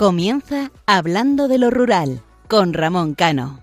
[0.00, 3.62] Comienza Hablando de lo Rural con Ramón Cano.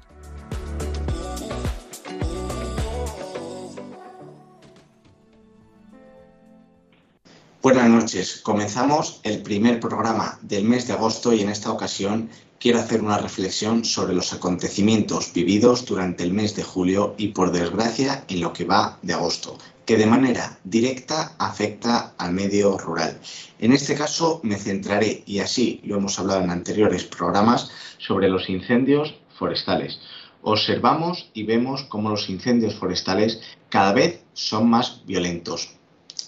[7.64, 8.40] Buenas noches.
[8.44, 13.18] Comenzamos el primer programa del mes de agosto y en esta ocasión quiero hacer una
[13.18, 18.54] reflexión sobre los acontecimientos vividos durante el mes de julio y por desgracia en lo
[18.54, 23.18] que va de agosto, que de manera directa afecta al medio rural.
[23.58, 28.50] En este caso me centraré, y así lo hemos hablado en anteriores programas, sobre los
[28.50, 30.00] incendios forestales.
[30.42, 35.70] Observamos y vemos cómo los incendios forestales cada vez son más violentos,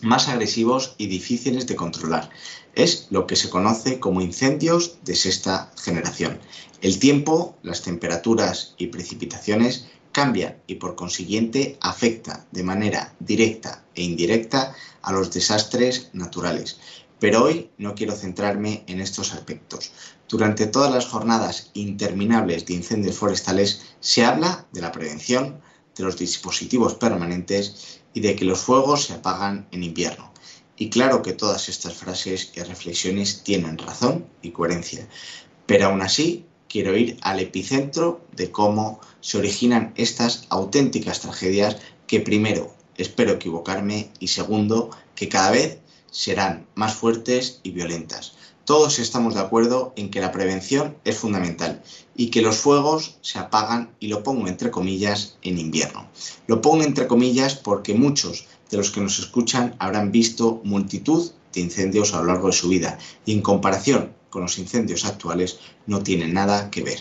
[0.01, 2.29] más agresivos y difíciles de controlar.
[2.75, 6.39] Es lo que se conoce como incendios de sexta generación.
[6.81, 14.03] El tiempo, las temperaturas y precipitaciones cambian y por consiguiente afecta de manera directa e
[14.03, 16.79] indirecta a los desastres naturales.
[17.19, 19.91] Pero hoy no quiero centrarme en estos aspectos.
[20.27, 25.59] Durante todas las jornadas interminables de incendios forestales se habla de la prevención,
[25.95, 30.31] de los dispositivos permanentes y de que los fuegos se apagan en invierno.
[30.77, 35.07] Y claro que todas estas frases y reflexiones tienen razón y coherencia,
[35.65, 42.21] pero aún así quiero ir al epicentro de cómo se originan estas auténticas tragedias que
[42.21, 45.79] primero espero equivocarme y segundo que cada vez
[46.11, 48.33] serán más fuertes y violentas.
[48.65, 51.81] Todos estamos de acuerdo en que la prevención es fundamental
[52.15, 56.07] y que los fuegos se apagan, y lo pongo entre comillas, en invierno.
[56.45, 61.61] Lo pongo entre comillas porque muchos de los que nos escuchan habrán visto multitud de
[61.61, 66.03] incendios a lo largo de su vida y en comparación con los incendios actuales no
[66.03, 66.99] tienen nada que ver.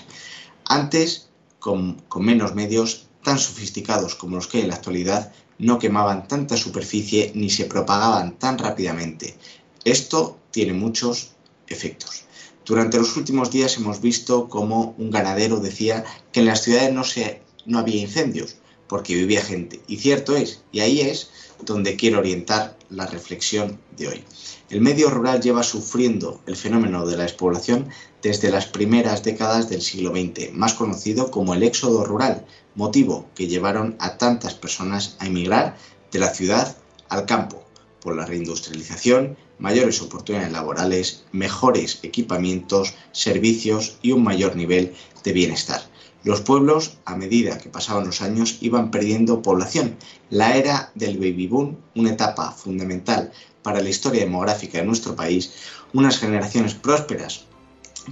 [0.64, 1.28] Antes,
[1.58, 6.28] con, con menos medios tan sofisticados como los que hay en la actualidad, no quemaban
[6.28, 9.36] tanta superficie ni se propagaban tan rápidamente.
[9.84, 11.32] Esto tiene muchos
[11.66, 12.24] efectos.
[12.64, 17.02] Durante los últimos días hemos visto cómo un ganadero decía que en las ciudades no,
[17.02, 18.57] se, no había incendios
[18.88, 19.80] porque vivía gente.
[19.86, 21.30] Y cierto es, y ahí es
[21.64, 24.24] donde quiero orientar la reflexión de hoy.
[24.70, 27.88] El medio rural lleva sufriendo el fenómeno de la despoblación
[28.22, 33.46] desde las primeras décadas del siglo XX, más conocido como el éxodo rural, motivo que
[33.46, 35.76] llevaron a tantas personas a emigrar
[36.12, 36.76] de la ciudad
[37.08, 37.64] al campo,
[38.00, 44.94] por la reindustrialización, mayores oportunidades laborales, mejores equipamientos, servicios y un mayor nivel
[45.24, 45.82] de bienestar.
[46.24, 49.96] Los pueblos, a medida que pasaban los años, iban perdiendo población.
[50.30, 55.52] La era del baby boom, una etapa fundamental para la historia demográfica de nuestro país,
[55.92, 57.44] unas generaciones prósperas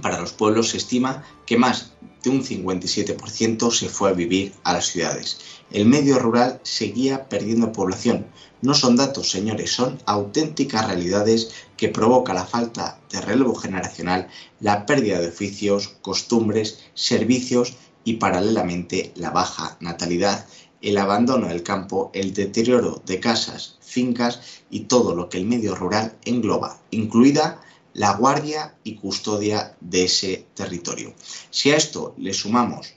[0.01, 4.73] para los pueblos, se estima que más de un 57% se fue a vivir a
[4.73, 5.39] las ciudades.
[5.71, 8.27] El medio rural seguía perdiendo población.
[8.61, 14.27] No son datos, señores, son auténticas realidades que provoca la falta de relevo generacional,
[14.59, 17.75] la pérdida de oficios, costumbres, servicios
[18.07, 20.45] y paralelamente la baja natalidad,
[20.81, 25.75] el abandono del campo, el deterioro de casas, fincas y todo lo que el medio
[25.75, 27.59] rural engloba, incluida
[27.93, 31.13] la guardia y custodia de ese territorio.
[31.49, 32.93] Si a esto le sumamos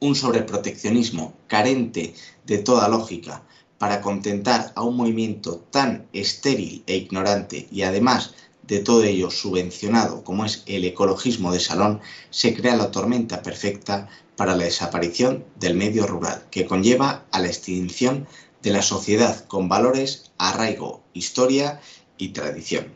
[0.00, 2.14] un sobreproteccionismo carente
[2.46, 3.42] de toda lógica
[3.76, 8.32] para contentar a un movimiento tan estéril e ignorante y además
[8.70, 12.00] de todo ello subvencionado como es el ecologismo de salón,
[12.30, 17.48] se crea la tormenta perfecta para la desaparición del medio rural, que conlleva a la
[17.48, 18.28] extinción
[18.62, 21.80] de la sociedad con valores, arraigo, historia
[22.16, 22.94] y tradición.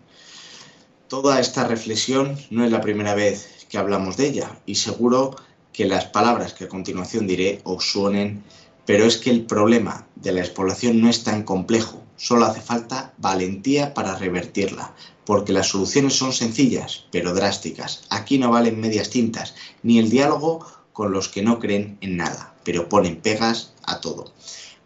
[1.08, 5.34] Toda esta reflexión no es la primera vez que hablamos de ella y seguro
[5.72, 8.44] que las palabras que a continuación diré os suenen,
[8.86, 13.12] pero es que el problema de la despoblación no es tan complejo, solo hace falta
[13.18, 14.94] valentía para revertirla,
[15.24, 18.04] porque las soluciones son sencillas, pero drásticas.
[18.10, 22.54] Aquí no valen medias tintas, ni el diálogo con los que no creen en nada,
[22.64, 24.32] pero ponen pegas a todo.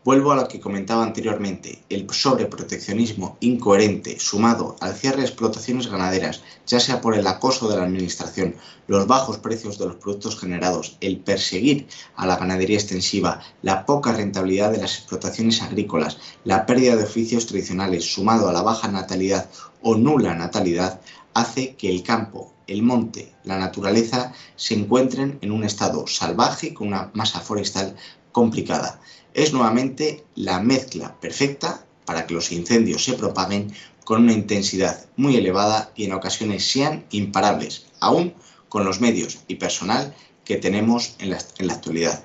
[0.09, 6.41] Vuelvo a lo que comentaba anteriormente, el sobreproteccionismo incoherente sumado al cierre de explotaciones ganaderas,
[6.67, 8.57] ya sea por el acoso de la administración,
[8.87, 14.15] los bajos precios de los productos generados, el perseguir a la ganadería extensiva, la poca
[14.15, 19.51] rentabilidad de las explotaciones agrícolas, la pérdida de oficios tradicionales, sumado a la baja natalidad
[19.83, 21.03] o nula natalidad,
[21.35, 26.89] hace que el campo, el monte, la naturaleza se encuentren en un estado salvaje con
[26.89, 27.95] una masa forestal
[28.33, 29.01] complicada
[29.35, 33.73] es nuevamente la mezcla perfecta para que los incendios se propaguen
[34.05, 38.33] con una intensidad muy elevada y en ocasiones sean imparables, aún
[38.69, 40.15] con los medios y personal
[40.45, 42.25] que tenemos en la, en la actualidad.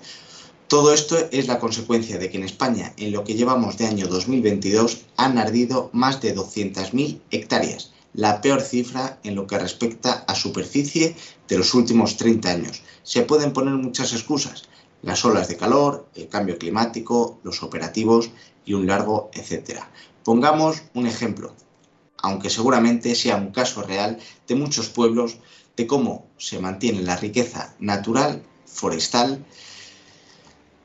[0.68, 4.08] Todo esto es la consecuencia de que en España, en lo que llevamos de año
[4.08, 10.36] 2022, han ardido más de 200.000 hectáreas, la peor cifra en lo que respecta a
[10.36, 11.16] superficie
[11.48, 12.82] de los últimos 30 años.
[13.04, 14.64] Se pueden poner muchas excusas,
[15.04, 18.32] las olas de calor, el cambio climático, los operativos
[18.66, 19.92] y un largo etcétera.
[20.24, 21.54] Pongamos un ejemplo,
[22.18, 24.18] aunque seguramente sea un caso real
[24.48, 25.38] de muchos pueblos
[25.76, 29.46] de cómo se mantiene la riqueza natural, forestal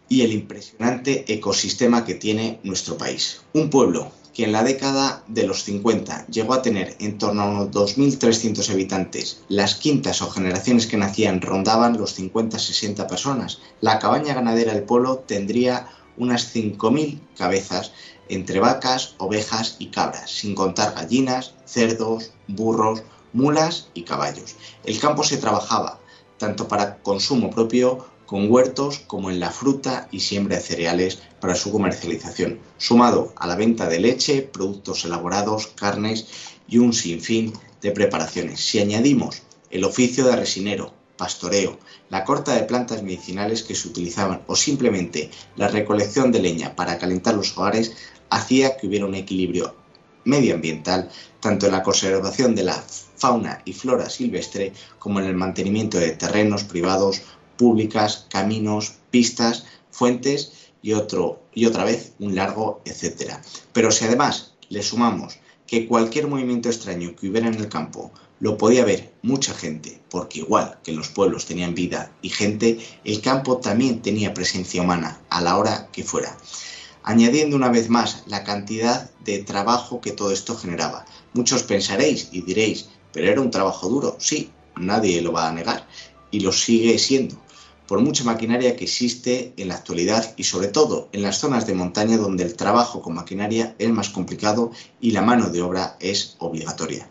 [0.09, 3.43] y el impresionante ecosistema que tiene nuestro país.
[3.53, 7.47] Un pueblo que en la década de los 50 llegó a tener en torno a
[7.47, 14.35] unos 2.300 habitantes, las quintas o generaciones que nacían rondaban los 50-60 personas, la cabaña
[14.35, 17.91] ganadera del pueblo tendría unas 5.000 cabezas
[18.29, 23.03] entre vacas, ovejas y cabras, sin contar gallinas, cerdos, burros,
[23.33, 24.55] mulas y caballos.
[24.85, 25.99] El campo se trabajaba
[26.37, 31.55] tanto para consumo propio con huertos como en la fruta y siembra de cereales para
[31.55, 36.27] su comercialización, sumado a la venta de leche, productos elaborados, carnes
[36.69, 38.61] y un sinfín de preparaciones.
[38.61, 39.41] Si añadimos
[39.71, 41.79] el oficio de resinero, pastoreo,
[42.11, 46.99] la corta de plantas medicinales que se utilizaban o simplemente la recolección de leña para
[46.99, 47.97] calentar los hogares,
[48.29, 49.75] hacía que hubiera un equilibrio
[50.25, 51.09] medioambiental
[51.41, 52.85] tanto en la conservación de la
[53.17, 57.23] fauna y flora silvestre como en el mantenimiento de terrenos privados
[57.59, 63.43] públicas, caminos, pistas, fuentes y, otro, y otra vez un largo etcétera.
[63.75, 68.11] Pero si además le sumamos que cualquier movimiento extraño que hubiera en el campo
[68.41, 73.21] lo podía ver mucha gente, porque igual que los pueblos tenían vida y gente, el
[73.21, 76.37] campo también tenía presencia humana a la hora que fuera.
[77.03, 81.05] Añadiendo una vez más la cantidad de trabajo que todo esto generaba.
[81.35, 85.87] Muchos pensaréis y diréis, pero era un trabajo duro, sí, nadie lo va a negar,
[86.31, 87.37] y lo sigue siendo
[87.89, 91.75] por mucha maquinaria que existe en la actualidad y sobre todo en las zonas de
[91.75, 94.71] montaña donde el trabajo con maquinaria es más complicado
[95.01, 97.09] y la mano de obra es obligatoria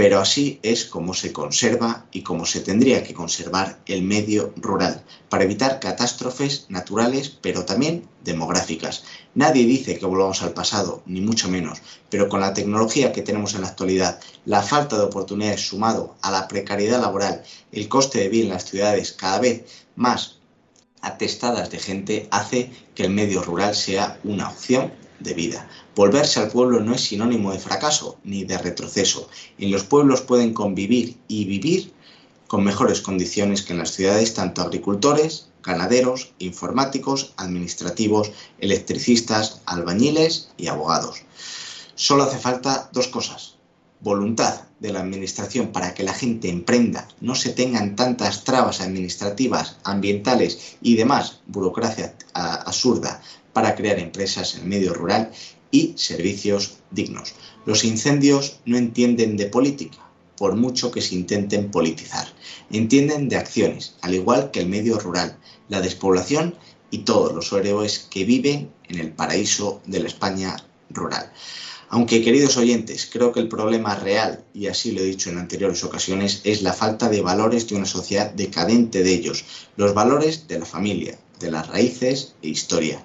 [0.00, 5.04] pero así es como se conserva y como se tendría que conservar el medio rural,
[5.28, 9.04] para evitar catástrofes naturales, pero también demográficas.
[9.34, 13.52] Nadie dice que volvamos al pasado, ni mucho menos, pero con la tecnología que tenemos
[13.52, 18.30] en la actualidad, la falta de oportunidades sumado a la precariedad laboral, el coste de
[18.30, 20.38] vida en las ciudades cada vez más
[21.02, 25.68] atestadas de gente, hace que el medio rural sea una opción de vida.
[26.00, 29.28] Volverse al pueblo no es sinónimo de fracaso ni de retroceso.
[29.58, 31.92] En los pueblos pueden convivir y vivir
[32.46, 40.68] con mejores condiciones que en las ciudades tanto agricultores, ganaderos, informáticos, administrativos, electricistas, albañiles y
[40.68, 41.20] abogados.
[41.96, 43.56] Solo hace falta dos cosas.
[44.00, 49.76] Voluntad de la Administración para que la gente emprenda, no se tengan tantas trabas administrativas,
[49.84, 53.20] ambientales y demás burocracia absurda
[53.52, 55.30] para crear empresas en el medio rural
[55.70, 57.34] y servicios dignos.
[57.66, 59.98] Los incendios no entienden de política,
[60.36, 62.26] por mucho que se intenten politizar.
[62.70, 65.38] Entienden de acciones, al igual que el medio rural,
[65.68, 66.54] la despoblación
[66.90, 70.56] y todos los héroes que viven en el paraíso de la España
[70.88, 71.32] rural.
[71.92, 75.82] Aunque, queridos oyentes, creo que el problema real, y así lo he dicho en anteriores
[75.82, 79.44] ocasiones, es la falta de valores de una sociedad decadente de ellos,
[79.76, 83.04] los valores de la familia, de las raíces e historia.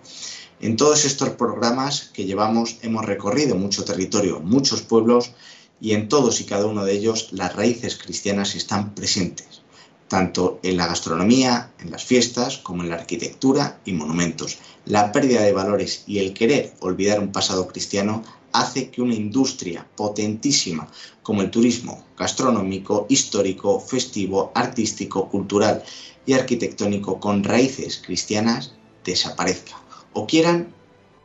[0.65, 5.31] En todos estos programas que llevamos hemos recorrido mucho territorio, muchos pueblos
[5.79, 9.61] y en todos y cada uno de ellos las raíces cristianas están presentes,
[10.07, 14.57] tanto en la gastronomía, en las fiestas, como en la arquitectura y monumentos.
[14.85, 19.85] La pérdida de valores y el querer olvidar un pasado cristiano hace que una industria
[19.95, 20.87] potentísima
[21.21, 25.83] como el turismo gastronómico, histórico, festivo, artístico, cultural
[26.25, 29.84] y arquitectónico con raíces cristianas desaparezca
[30.15, 30.73] o quieran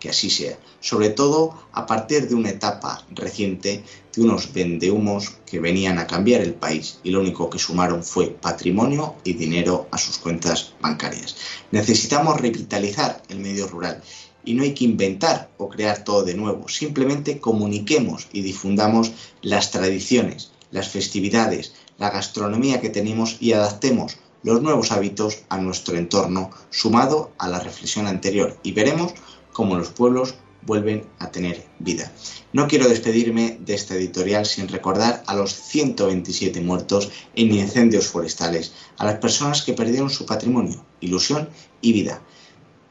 [0.01, 5.61] que así sea, sobre todo a partir de una etapa reciente de unos vendehumos que
[5.61, 9.99] venían a cambiar el país y lo único que sumaron fue patrimonio y dinero a
[9.99, 11.37] sus cuentas bancarias.
[11.71, 14.03] Necesitamos revitalizar el medio rural
[14.43, 19.71] y no hay que inventar o crear todo de nuevo, simplemente comuniquemos y difundamos las
[19.71, 26.51] tradiciones, las festividades, la gastronomía que tenemos y adaptemos los nuevos hábitos a nuestro entorno,
[26.71, 29.13] sumado a la reflexión anterior, y veremos
[29.53, 32.13] cómo los pueblos vuelven a tener vida.
[32.53, 38.73] No quiero despedirme de esta editorial sin recordar a los 127 muertos en incendios forestales,
[38.99, 41.49] a las personas que perdieron su patrimonio, ilusión
[41.81, 42.21] y vida,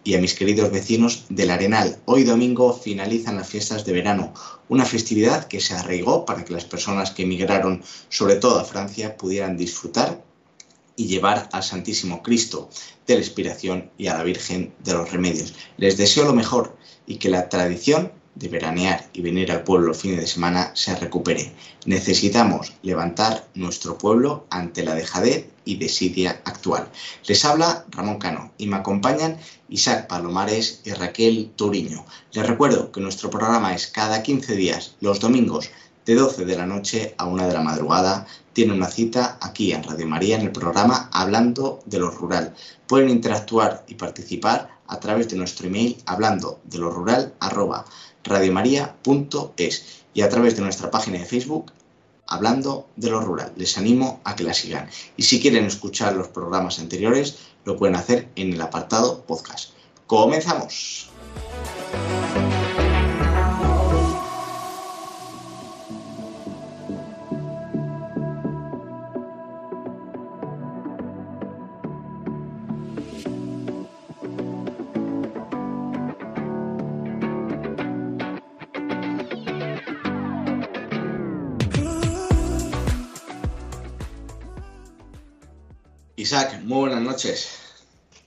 [0.03, 1.99] y a mis queridos vecinos del Arenal.
[2.05, 4.33] Hoy domingo finalizan las fiestas de verano,
[4.67, 9.17] una festividad que se arraigó para que las personas que emigraron, sobre todo a Francia,
[9.17, 10.23] pudieran disfrutar
[10.99, 12.69] y llevar al Santísimo Cristo
[13.07, 15.53] de la Inspiración y a la Virgen de los Remedios.
[15.77, 16.77] Les deseo lo mejor
[17.07, 20.95] y que la tradición de veranear y venir al pueblo los fines de semana se
[20.95, 21.53] recupere.
[21.85, 26.89] Necesitamos levantar nuestro pueblo ante la dejadez y desidia actual.
[27.25, 29.37] Les habla Ramón Cano y me acompañan
[29.69, 32.05] Isaac Palomares y Raquel Turiño.
[32.33, 35.69] Les recuerdo que nuestro programa es cada 15 días, los domingos,
[36.05, 38.25] de 12 de la noche a 1 de la madrugada.
[38.53, 42.55] Tiene una cita aquí en Radio María en el programa Hablando de lo Rural.
[42.87, 47.85] Pueden interactuar y participar a través de nuestro email hablando de lo rural arroba
[48.23, 51.71] radiomaria.es y a través de nuestra página de Facebook
[52.29, 53.51] hablando de lo rural.
[53.55, 54.89] Les animo a que la sigan.
[55.17, 59.71] Y si quieren escuchar los programas anteriores, lo pueden hacer en el apartado podcast.
[60.07, 61.09] Comenzamos.
[87.19, 87.59] Noches.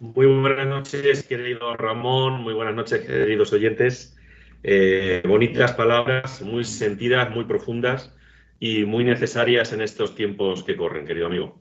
[0.01, 4.15] Muy buenas noches, querido Ramón, muy buenas noches, queridos oyentes.
[4.63, 8.11] Eh, bonitas palabras, muy sentidas, muy profundas
[8.61, 11.59] y muy necesarias en estos tiempos que corren, querido amigo.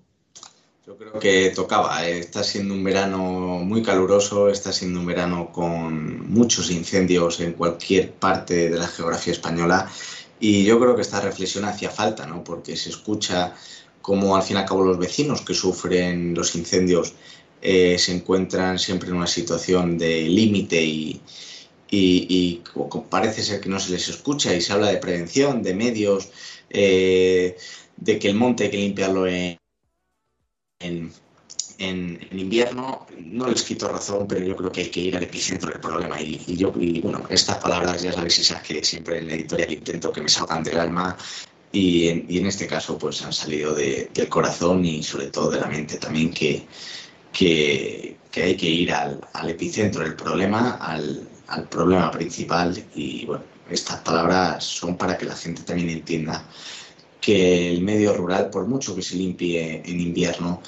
[0.86, 2.06] Yo creo que tocaba.
[2.06, 2.20] Eh.
[2.20, 3.22] Está siendo un verano
[3.64, 9.32] muy caluroso, está siendo un verano con muchos incendios en cualquier parte de la geografía
[9.32, 9.90] española
[10.38, 12.44] y yo creo que esta reflexión hacía falta, ¿no?
[12.44, 13.54] Porque se escucha
[14.01, 17.13] como al fin y al cabo los vecinos que sufren los incendios
[17.62, 21.22] eh, se encuentran siempre en una situación de límite y,
[23.10, 26.29] parece ser que no se les escucha y se habla de prevención, de medios,
[26.70, 27.58] eh,
[27.98, 29.60] de que el monte hay que limpiarlo en,
[32.31, 33.05] invierno.
[33.20, 36.20] No les quito razón, pero yo creo que hay que ir al epicentro del problema.
[36.22, 40.22] Y, yo, bueno, estas palabras ya sabéis, esas que siempre en la editorial intento que
[40.22, 41.17] me salgan del alma
[41.72, 45.98] y en, este caso pues han salido del corazón y sobre todo de la mente
[45.98, 46.66] también que,
[47.32, 51.28] que, hay que ir al, epicentro del problema, al,
[51.70, 56.46] problema principal y bueno, estas palabras son para que la gente también entienda
[57.20, 60.62] que el medio rural, por mucho que se limpie en invierno,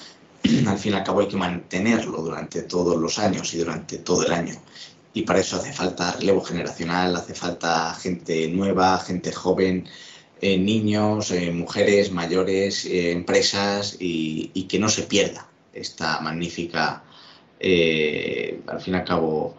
[0.68, 4.26] al fin y al cabo hay que mantenerlo durante todos los años y durante todo
[4.26, 4.54] el año.
[5.14, 9.88] Y para eso hace falta relevo generacional, hace falta gente nueva, gente joven,
[10.46, 17.02] eh, niños, eh, mujeres, mayores, eh, empresas y, que no se pierda esta magnífica,
[18.68, 19.56] al fin y al cabo,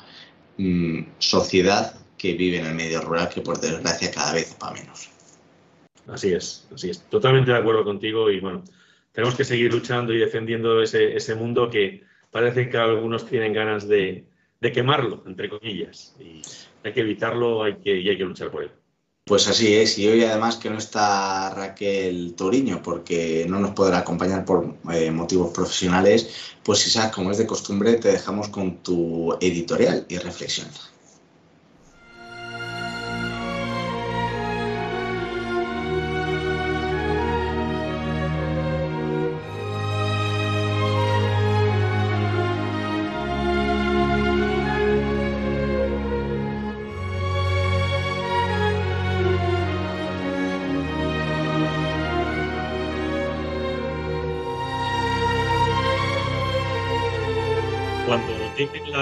[0.58, 5.08] mm, sociedad que vive en el medio rural que por desgracia cada vez va menos.
[6.06, 7.00] Así es, así es.
[7.08, 8.62] Totalmente de acuerdo contigo y bueno,
[9.12, 14.26] tenemos que seguir luchando y defendiendo ese, mundo que parece que algunos tienen ganas de,
[14.60, 16.14] quemarlo, entre comillas.
[16.20, 16.42] Y
[16.86, 18.70] hay que evitarlo hay que, y hay que luchar por él.
[19.26, 23.98] Pues así es, y hoy además que no está Raquel Toriño porque no nos podrá
[24.00, 26.28] acompañar por eh, motivos profesionales,
[26.62, 30.68] pues Isaac, como es de costumbre, te dejamos con tu editorial y reflexión.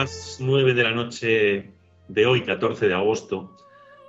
[0.02, 1.70] Las 9 de la noche
[2.08, 3.56] de hoy, 14 de agosto,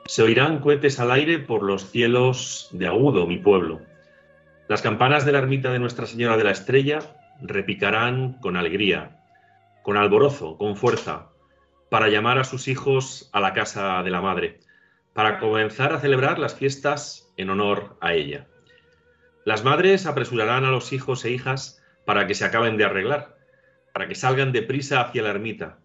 [0.07, 3.79] se oirán cohetes al aire por los cielos de Agudo, mi pueblo.
[4.67, 6.97] Las campanas de la ermita de Nuestra Señora de la Estrella
[7.43, 9.19] repicarán con alegría,
[9.83, 11.29] con alborozo, con fuerza,
[11.91, 14.61] para llamar a sus hijos a la casa de la Madre,
[15.13, 18.47] para comenzar a celebrar las fiestas en honor a ella.
[19.45, 23.37] Las madres apresurarán a los hijos e hijas para que se acaben de arreglar,
[23.93, 25.82] para que salgan deprisa hacia la ermita.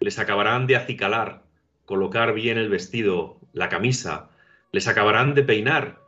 [0.00, 1.42] Les acabarán de acicalar,
[1.84, 4.30] colocar bien el vestido, la camisa,
[4.72, 6.00] les acabarán de peinar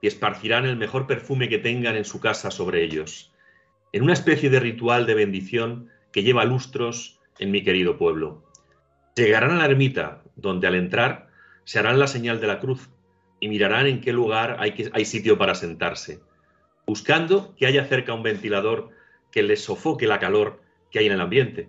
[0.00, 3.32] y esparcirán el mejor perfume que tengan en su casa sobre ellos,
[3.92, 8.42] en una especie de ritual de bendición que lleva lustros en mi querido pueblo.
[9.14, 11.28] Llegarán a la ermita, donde al entrar
[11.62, 12.90] se harán la señal de la cruz
[13.38, 16.20] y mirarán en qué lugar hay, hay sitio para sentarse,
[16.86, 18.90] buscando que haya cerca un ventilador
[19.30, 21.68] que les sofoque la calor que hay en el ambiente,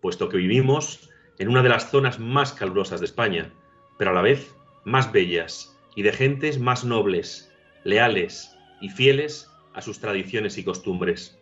[0.00, 3.52] puesto que vivimos en una de las zonas más calurosas de España,
[3.98, 7.52] pero a la vez más bellas y de gentes más nobles,
[7.84, 11.38] leales y fieles a sus tradiciones y costumbres.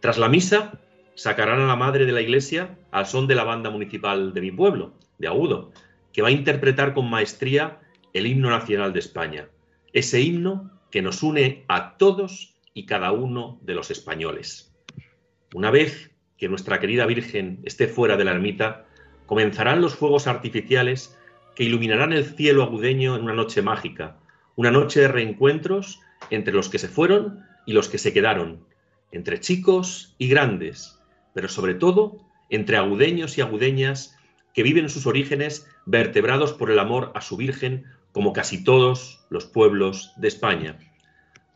[0.00, 0.80] Tras la misa,
[1.14, 4.50] sacarán a la madre de la iglesia al son de la banda municipal de mi
[4.50, 5.72] pueblo, de Agudo,
[6.12, 7.80] que va a interpretar con maestría
[8.12, 9.48] el himno nacional de España,
[9.92, 14.74] ese himno que nos une a todos y cada uno de los españoles.
[15.54, 18.86] Una vez que nuestra querida Virgen esté fuera de la ermita,
[19.26, 21.16] comenzarán los fuegos artificiales
[21.54, 24.16] que iluminarán el cielo agudeño en una noche mágica,
[24.54, 26.00] una noche de reencuentros
[26.30, 28.64] entre los que se fueron y los que se quedaron,
[29.10, 31.00] entre chicos y grandes,
[31.34, 34.16] pero sobre todo entre agudeños y agudeñas
[34.54, 39.44] que viven sus orígenes vertebrados por el amor a su Virgen como casi todos los
[39.44, 40.78] pueblos de España.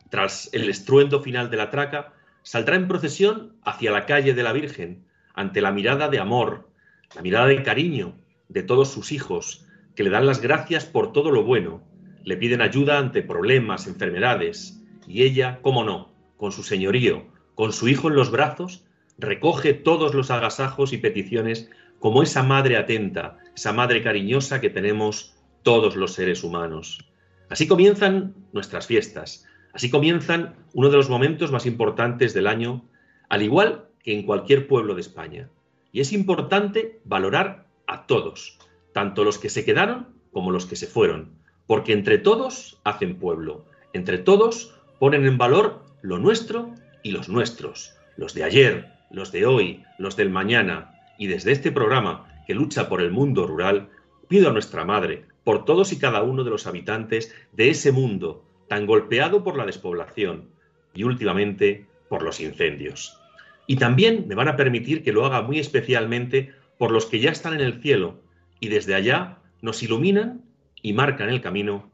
[0.09, 4.53] Tras el estruendo final de la traca, saldrá en procesión hacia la calle de la
[4.53, 6.69] Virgen, ante la mirada de amor,
[7.15, 8.15] la mirada de cariño
[8.49, 11.83] de todos sus hijos, que le dan las gracias por todo lo bueno,
[12.23, 17.87] le piden ayuda ante problemas, enfermedades, y ella, cómo no, con su señorío, con su
[17.87, 18.85] hijo en los brazos,
[19.17, 21.69] recoge todos los agasajos y peticiones
[21.99, 27.05] como esa madre atenta, esa madre cariñosa que tenemos todos los seres humanos.
[27.49, 32.83] Así comienzan nuestras fiestas, así comienzan uno de los momentos más importantes del año,
[33.29, 35.49] al igual que en cualquier pueblo de España.
[35.91, 38.57] Y es importante valorar a todos,
[38.93, 41.33] tanto los que se quedaron como los que se fueron,
[41.67, 46.73] porque entre todos hacen pueblo, entre todos ponen en valor lo nuestro
[47.03, 51.71] y los nuestros, los de ayer, los de hoy, los del mañana, y desde este
[51.71, 53.89] programa que lucha por el mundo rural,
[54.27, 58.45] pido a nuestra Madre, por todos y cada uno de los habitantes de ese mundo
[58.71, 60.47] tan golpeado por la despoblación
[60.93, 63.19] y últimamente por los incendios.
[63.67, 67.31] Y también me van a permitir que lo haga muy especialmente por los que ya
[67.31, 68.21] están en el cielo
[68.61, 70.45] y desde allá nos iluminan
[70.81, 71.91] y marcan el camino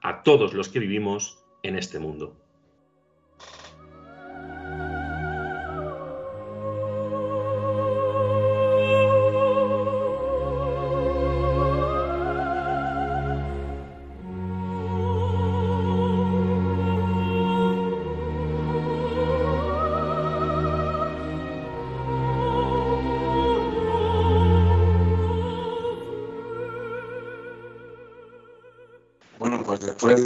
[0.00, 2.34] a todos los que vivimos en este mundo.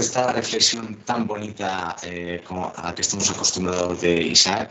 [0.05, 4.71] Esta reflexión tan bonita eh, como a la que estamos acostumbrados de Isaac,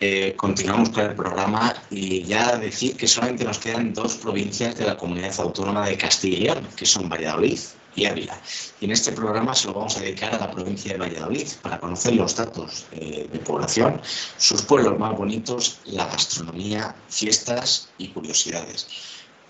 [0.00, 4.86] eh, continuamos con el programa y ya decir que solamente nos quedan dos provincias de
[4.86, 7.58] la comunidad autónoma de Castilla y León, que son Valladolid
[7.94, 8.40] y Ávila.
[8.80, 11.78] Y en este programa se lo vamos a dedicar a la provincia de Valladolid para
[11.78, 14.00] conocer los datos eh, de población,
[14.38, 18.88] sus pueblos más bonitos, la gastronomía, fiestas y curiosidades.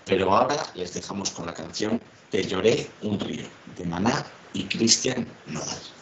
[0.05, 1.99] Pero ahora les dejamos con la canción
[2.35, 5.94] Te lloré un río, de Maná y Cristian Nodal.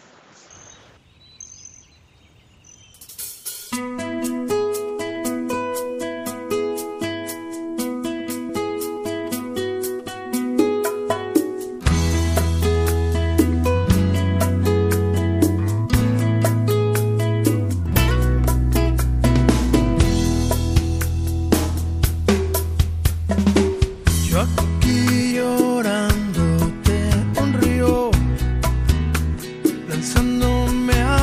[30.83, 31.22] me ha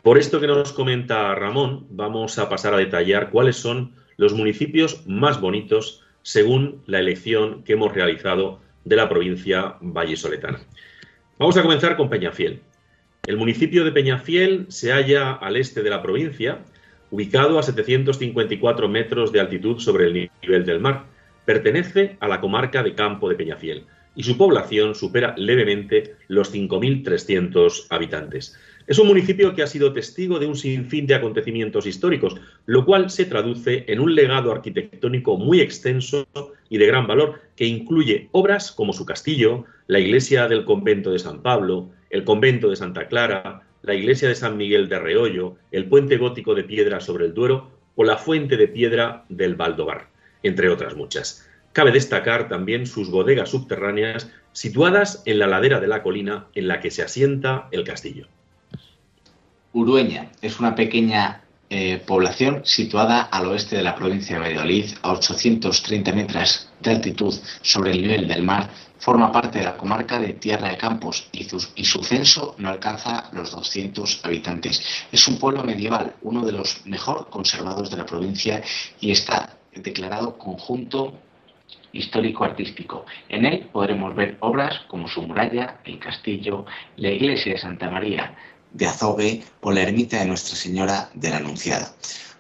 [0.03, 5.07] Por esto que nos comenta Ramón, vamos a pasar a detallar cuáles son los municipios
[5.07, 10.61] más bonitos según la elección que hemos realizado de la provincia vallesoletana.
[11.43, 12.61] Vamos a comenzar con Peñafiel.
[13.27, 16.61] El municipio de Peñafiel se halla al este de la provincia,
[17.11, 21.07] ubicado a 754 metros de altitud sobre el nivel del mar.
[21.45, 27.87] Pertenece a la comarca de Campo de Peñafiel y su población supera levemente los 5.300
[27.91, 28.57] habitantes.
[28.87, 33.11] Es un municipio que ha sido testigo de un sinfín de acontecimientos históricos, lo cual
[33.11, 36.25] se traduce en un legado arquitectónico muy extenso
[36.73, 41.19] y de gran valor, que incluye obras como su castillo, la iglesia del convento de
[41.19, 45.85] San Pablo, el convento de Santa Clara, la iglesia de San Miguel de Reollo, el
[45.85, 50.09] puente gótico de piedra sobre el Duero o la fuente de piedra del Valdobar,
[50.43, 51.47] entre otras muchas.
[51.75, 56.81] Cabe destacar también sus bodegas subterráneas situadas en la ladera de la colina en la
[56.81, 58.29] que se asienta el castillo.
[59.75, 61.42] Urueña es una pequeña
[61.75, 67.35] eh, población situada al oeste de la provincia de Valladolid, a 830 metros de altitud
[67.63, 68.69] sobre el nivel del mar.
[68.99, 73.53] Forma parte de la comarca de Tierra de Campos y su, censo no alcanza los
[73.53, 74.83] 200 habitantes.
[75.11, 78.63] Es un pueblo medieval, uno de los mejor conservados de la provincia
[79.01, 81.15] y está declarado conjunto
[81.93, 83.07] histórico-artístico.
[83.31, 88.35] En él podremos ver obras como su muralla, el castillo, la iglesia de Santa María,
[88.75, 91.95] de Azogue o la ermita de Nuestra Señora de la Anunciada.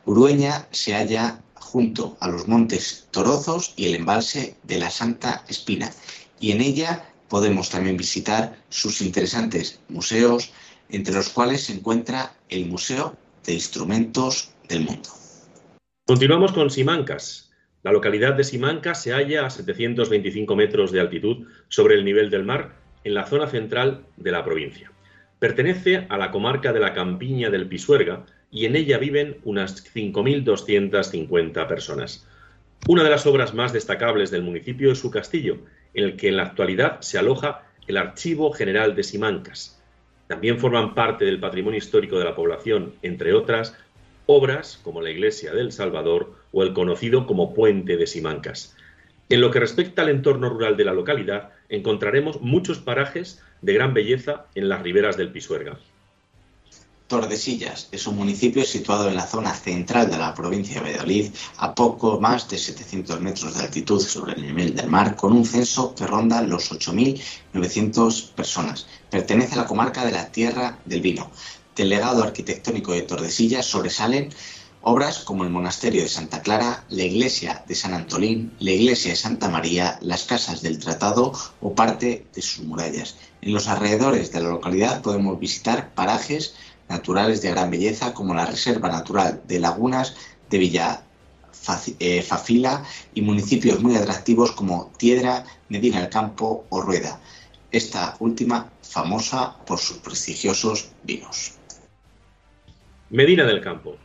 [0.04, 5.90] Urueña se halla junto a los montes Torozos y el embalse de la Santa Espina
[6.38, 10.52] y en ella podemos también visitar sus interesantes museos,
[10.90, 13.16] entre los cuales se encuentra el Museo
[13.46, 15.08] de Instrumentos del Mundo.
[16.06, 17.50] Continuamos con Simancas.
[17.82, 22.44] La localidad de Simancas se halla a 725 metros de altitud sobre el nivel del
[22.44, 24.91] mar en la zona central de la provincia.
[25.42, 31.66] Pertenece a la comarca de la Campiña del Pisuerga y en ella viven unas 5.250
[31.66, 32.28] personas.
[32.86, 35.58] Una de las obras más destacables del municipio es su castillo,
[35.94, 39.82] en el que en la actualidad se aloja el Archivo General de Simancas.
[40.28, 43.76] También forman parte del patrimonio histórico de la población, entre otras,
[44.26, 48.76] obras como la Iglesia del Salvador o el conocido como Puente de Simancas.
[49.28, 53.94] En lo que respecta al entorno rural de la localidad, encontraremos muchos parajes de gran
[53.94, 55.78] belleza en las riberas del Pisuerga.
[57.06, 61.74] Tordesillas es un municipio situado en la zona central de la provincia de Valladolid, a
[61.74, 65.94] poco más de 700 metros de altitud sobre el nivel del mar, con un censo
[65.94, 68.86] que ronda los 8.900 personas.
[69.10, 71.30] Pertenece a la comarca de la Tierra del Vino.
[71.76, 74.30] Del legado arquitectónico de Tordesillas sobresalen
[74.84, 79.16] Obras como el Monasterio de Santa Clara, la Iglesia de San Antolín, la Iglesia de
[79.16, 83.14] Santa María, las Casas del Tratado o parte de sus murallas.
[83.42, 86.56] En los alrededores de la localidad podemos visitar parajes
[86.88, 90.16] naturales de gran belleza como la Reserva Natural de Lagunas
[90.50, 91.04] de Villa
[92.00, 92.82] eh, Fafila
[93.14, 97.20] y municipios muy atractivos como Tiedra, Medina del Campo o Rueda,
[97.70, 101.52] esta última famosa por sus prestigiosos vinos.
[103.10, 103.96] Medina del Campo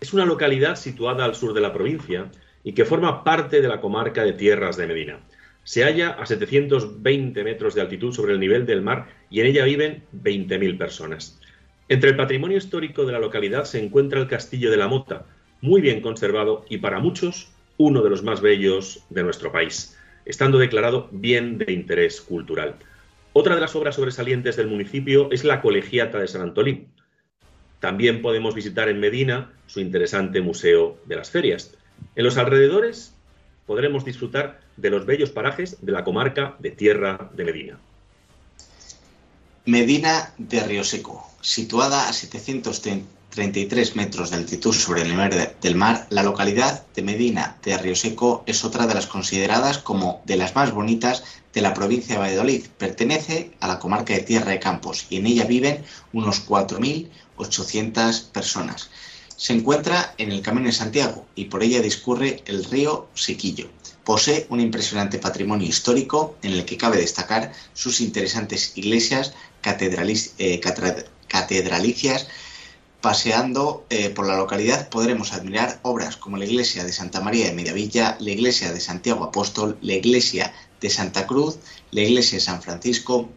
[0.00, 2.30] es una localidad situada al sur de la provincia
[2.62, 5.20] y que forma parte de la comarca de Tierras de Medina.
[5.64, 9.64] Se halla a 720 metros de altitud sobre el nivel del mar y en ella
[9.64, 11.40] viven 20.000 personas.
[11.88, 15.26] Entre el patrimonio histórico de la localidad se encuentra el Castillo de la Mota,
[15.60, 20.58] muy bien conservado y para muchos uno de los más bellos de nuestro país, estando
[20.58, 22.76] declarado bien de interés cultural.
[23.32, 26.88] Otra de las obras sobresalientes del municipio es la Colegiata de San Antolín.
[27.86, 31.70] También podemos visitar en Medina su interesante Museo de las Ferias.
[32.16, 33.14] En los alrededores
[33.64, 37.78] podremos disfrutar de los bellos parajes de la comarca de Tierra de Medina.
[39.66, 42.12] Medina de Río Seco, situada a
[43.30, 47.94] 733 metros de altitud sobre el nivel del mar, la localidad de Medina de Río
[47.94, 52.20] Seco es otra de las consideradas como de las más bonitas de la provincia de
[52.20, 52.66] Valladolid.
[52.78, 58.90] Pertenece a la comarca de Tierra de Campos y en ella viven unos 4.800 personas.
[59.36, 63.68] Se encuentra en el Camino de Santiago y por ella discurre el río Sequillo.
[64.02, 70.60] Posee un impresionante patrimonio histórico en el que cabe destacar sus interesantes iglesias eh,
[71.28, 72.28] catedralicias.
[73.00, 77.52] Paseando eh, por la localidad podremos admirar obras como la iglesia de Santa María de
[77.52, 81.58] Mediavilla, la iglesia de Santiago Apóstol, la iglesia de Santa Cruz,
[81.92, 83.28] la iglesia de San Francisco,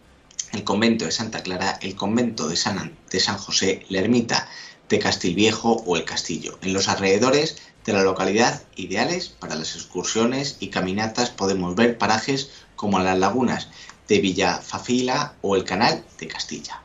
[0.53, 4.49] el convento de Santa Clara, el convento de San, de San José, la ermita
[4.89, 6.57] de Castilviejo o el castillo.
[6.61, 12.49] En los alrededores de la localidad, ideales para las excursiones y caminatas, podemos ver parajes
[12.75, 13.69] como las lagunas
[14.07, 16.81] de Villafafila o el Canal de Castilla.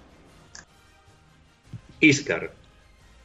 [2.00, 2.52] Íscar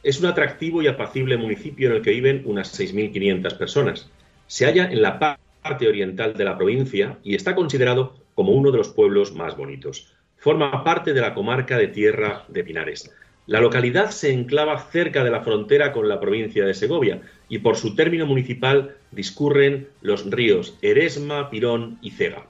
[0.02, 4.10] es un atractivo y apacible municipio en el que viven unas 6.500 personas.
[4.46, 8.78] Se halla en la parte oriental de la provincia y está considerado como uno de
[8.78, 10.12] los pueblos más bonitos.
[10.36, 13.14] Forma parte de la comarca de Tierra de Pinares.
[13.46, 17.76] La localidad se enclava cerca de la frontera con la provincia de Segovia y por
[17.76, 22.46] su término municipal discurren los ríos Eresma, Pirón y Cega.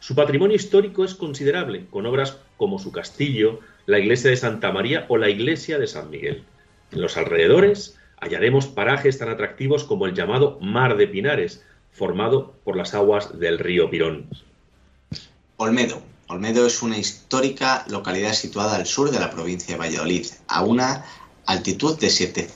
[0.00, 5.06] Su patrimonio histórico es considerable, con obras como su castillo, la iglesia de Santa María
[5.08, 6.42] o la iglesia de San Miguel.
[6.92, 12.76] En los alrededores hallaremos parajes tan atractivos como el llamado Mar de Pinares, formado por
[12.76, 14.28] las aguas del río Pirón.
[15.56, 16.02] Olmedo.
[16.28, 21.04] Olmedo es una histórica localidad situada al sur de la provincia de Valladolid, a una
[21.46, 22.48] altitud de 7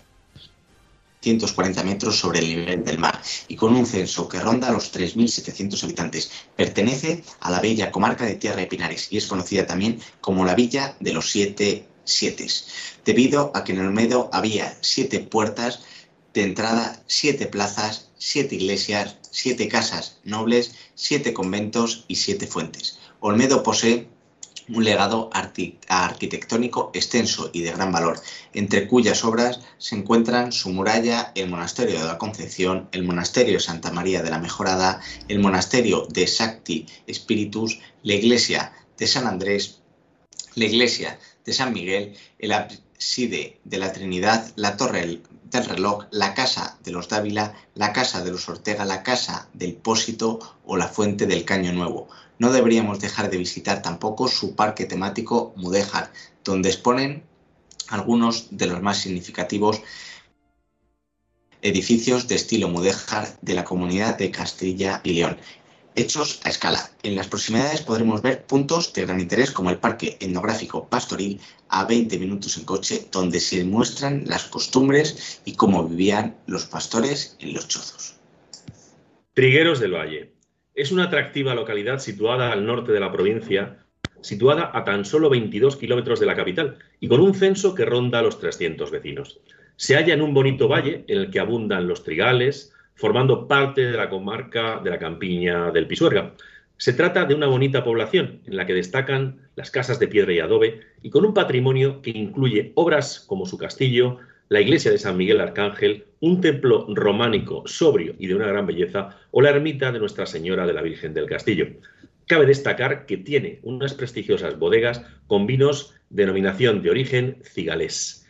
[1.24, 3.18] 140 metros sobre el nivel del mar
[3.48, 6.30] y con un censo que ronda los 3.700 habitantes.
[6.54, 10.54] Pertenece a la bella comarca de Tierra de Pinares y es conocida también como la
[10.54, 12.66] Villa de los Siete Sietes,
[13.04, 15.80] debido a que en Olmedo había siete puertas
[16.34, 22.98] de entrada, siete plazas, siete iglesias, siete casas nobles, siete conventos y siete fuentes.
[23.20, 24.08] Olmedo posee
[24.68, 28.20] un legado arquitectónico extenso y de gran valor,
[28.54, 33.60] entre cuyas obras se encuentran su muralla, el Monasterio de la Concepción, el Monasterio de
[33.60, 39.80] Santa María de la Mejorada, el Monasterio de Sacti Spiritus, la Iglesia de San Andrés,
[40.54, 46.34] la Iglesia de San Miguel, el ábside de la Trinidad, la Torre del Reloj, la
[46.34, 50.88] Casa de los Dávila, la Casa de los Ortega, la Casa del Pósito o la
[50.88, 52.08] Fuente del Caño Nuevo.
[52.38, 57.22] No deberíamos dejar de visitar tampoco su parque temático Mudéjar, donde exponen
[57.88, 59.82] algunos de los más significativos
[61.62, 65.38] edificios de estilo mudéjar de la comunidad de Castilla y León,
[65.96, 66.90] hechos a escala.
[67.02, 71.84] En las proximidades podremos ver puntos de gran interés como el Parque Etnográfico Pastoril a
[71.84, 77.54] 20 minutos en coche, donde se muestran las costumbres y cómo vivían los pastores en
[77.54, 78.16] los chozos.
[79.34, 80.32] Trigueros del Valle.
[80.74, 83.78] Es una atractiva localidad situada al norte de la provincia,
[84.20, 88.22] situada a tan solo 22 kilómetros de la capital y con un censo que ronda
[88.22, 89.40] los 300 vecinos.
[89.76, 93.96] Se halla en un bonito valle en el que abundan los trigales, formando parte de
[93.96, 96.34] la comarca de la campiña del Pisuerga.
[96.76, 100.40] Se trata de una bonita población en la que destacan las casas de piedra y
[100.40, 105.16] adobe y con un patrimonio que incluye obras como su castillo, la iglesia de San
[105.16, 109.98] Miguel Arcángel, un templo románico sobrio y de una gran belleza, o la ermita de
[109.98, 111.68] Nuestra Señora de la Virgen del Castillo.
[112.26, 118.26] Cabe destacar que tiene unas prestigiosas bodegas con vinos denominación de origen cigalés.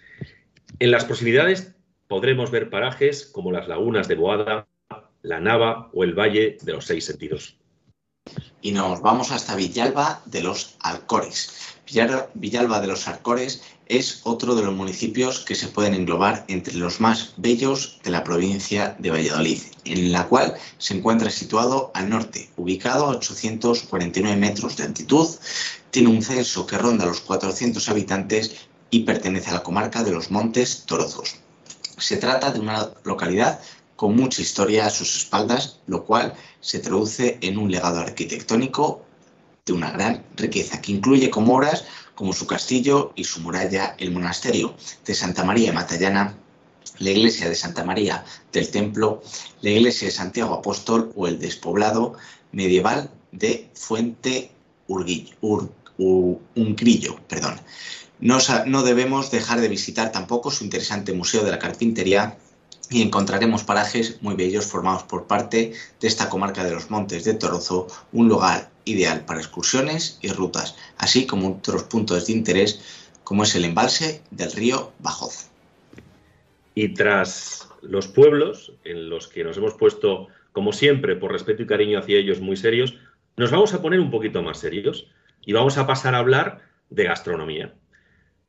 [0.79, 1.73] En las proximidades
[2.14, 4.68] podremos ver parajes como las lagunas de Boada,
[5.22, 7.57] la Nava o el Valle de los Seis Sentidos.
[8.62, 11.77] Y nos vamos hasta Villalba de los Alcores.
[12.35, 17.00] Villalba de los Alcores es otro de los municipios que se pueden englobar entre los
[17.00, 22.48] más bellos de la provincia de Valladolid, en la cual se encuentra situado al norte,
[22.57, 25.29] ubicado a 849 metros de altitud,
[25.90, 30.31] tiene un censo que ronda los 400 habitantes y pertenece a la comarca de los
[30.31, 31.40] Montes Torozos.
[31.98, 33.61] Se trata de una localidad
[33.96, 39.04] con mucha historia a sus espaldas, lo cual se traduce en un legado arquitectónico
[39.64, 44.11] de una gran riqueza, que incluye como obras como su castillo y su muralla, el
[44.11, 46.37] monasterio de Santa María Matallana,
[46.98, 49.22] la iglesia de Santa María del Templo,
[49.62, 52.14] la iglesia de Santiago Apóstol o el despoblado
[52.52, 54.52] medieval de Fuente
[54.87, 55.35] Urguillo,
[55.96, 57.16] Uncrillo.
[57.28, 57.61] Perdón.
[58.24, 62.38] No, debemos dejar de visitar tampoco su interesante Museo de la Carpintería
[62.88, 67.34] y encontraremos parajes muy bellos formados por parte de esta comarca de los Montes de
[67.34, 73.42] Torozo, un lugar ideal para excursiones y rutas, así como otros puntos de interés como
[73.42, 75.50] es el embalse del río Bajoz.
[76.74, 81.66] Y tras los pueblos, en los que nos hemos puesto, como siempre, por respeto y
[81.66, 82.96] cariño hacia ellos muy serios,
[83.37, 85.08] nos vamos a poner un poquito más serios
[85.44, 87.74] y vamos a pasar a hablar de gastronomía.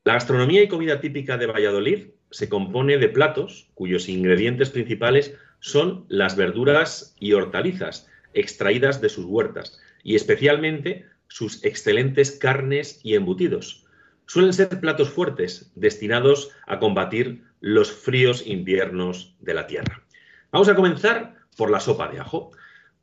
[0.05, 6.05] La gastronomía y comida típica de Valladolid se compone de platos cuyos ingredientes principales son
[6.09, 13.87] las verduras y hortalizas extraídas de sus huertas y especialmente sus excelentes carnes y embutidos.
[14.27, 20.03] Suelen ser platos fuertes destinados a combatir los fríos inviernos de la tierra.
[20.51, 22.51] Vamos a comenzar por la sopa de ajo.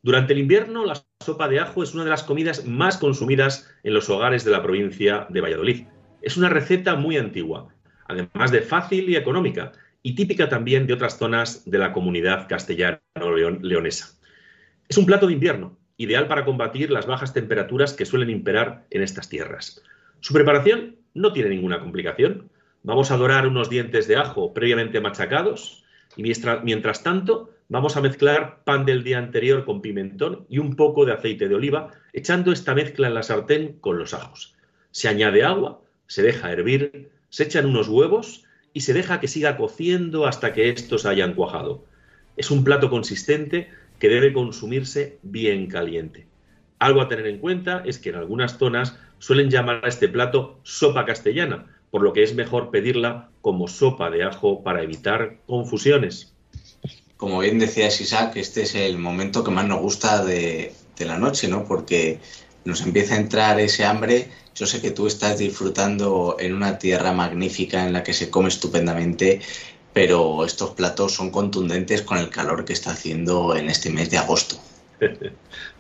[0.03, 3.93] Durante el invierno, la sopa de ajo es una de las comidas más consumidas en
[3.93, 5.87] los hogares de la provincia de Valladolid.
[6.23, 7.69] Es una receta muy antigua,
[8.07, 14.19] además de fácil y económica, y típica también de otras zonas de la comunidad castellano-leonesa.
[14.89, 19.03] Es un plato de invierno, ideal para combatir las bajas temperaturas que suelen imperar en
[19.03, 19.83] estas tierras.
[20.21, 22.51] Su preparación no tiene ninguna complicación.
[22.83, 25.85] Vamos a dorar unos dientes de ajo previamente machacados
[26.17, 30.75] y mientras, mientras tanto vamos a mezclar pan del día anterior con pimentón y un
[30.77, 34.55] poco de aceite de oliva, echando esta mezcla en la sartén con los ajos.
[34.91, 35.82] Se añade agua,
[36.13, 38.45] se deja hervir, se echan unos huevos
[38.75, 41.87] y se deja que siga cociendo hasta que estos hayan cuajado.
[42.37, 46.27] Es un plato consistente que debe consumirse bien caliente.
[46.79, 50.61] Algo a tener en cuenta es que en algunas zonas suelen llamar a este plato
[50.65, 56.35] sopa castellana, por lo que es mejor pedirla como sopa de ajo para evitar confusiones.
[57.17, 61.17] Como bien decías Isaac, este es el momento que más nos gusta de, de la
[61.17, 61.65] noche, ¿no?
[61.65, 62.21] Porque
[62.65, 67.13] nos empieza a entrar ese hambre yo sé que tú estás disfrutando en una tierra
[67.13, 69.41] magnífica en la que se come estupendamente,
[69.95, 74.19] pero estos platos son contundentes con el calor que está haciendo en este mes de
[74.19, 74.57] agosto.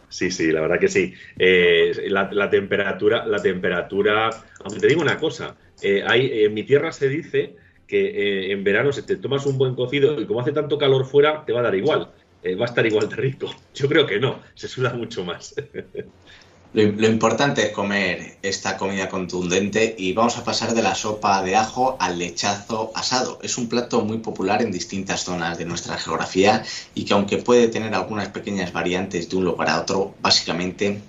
[0.08, 1.14] Sí, sí, la verdad que sí.
[1.38, 4.28] Eh, la, temperatura, la temperatura,
[4.62, 7.56] aunque te digo una cosa, eh, hay, en mi tierra se dice
[7.86, 11.06] que eh, en verano si te tomas un buen cocido y como hace tanto calor
[11.06, 12.12] fuera, te va a dar igual.
[12.44, 13.46] va a estar igual de rico.
[13.74, 15.54] Yo creo que no, se suda mucho más.
[16.74, 21.54] Lo, importante es comer esta comida contundente y vamos a pasar de la sopa de
[21.54, 23.38] ajo al lechazo asado.
[23.42, 26.64] Es un plato muy popular en distintas zonas de nuestra geografía
[26.94, 31.02] y que aunque puede tener algunas pequeñas variantes de un lugar a otro, básicamente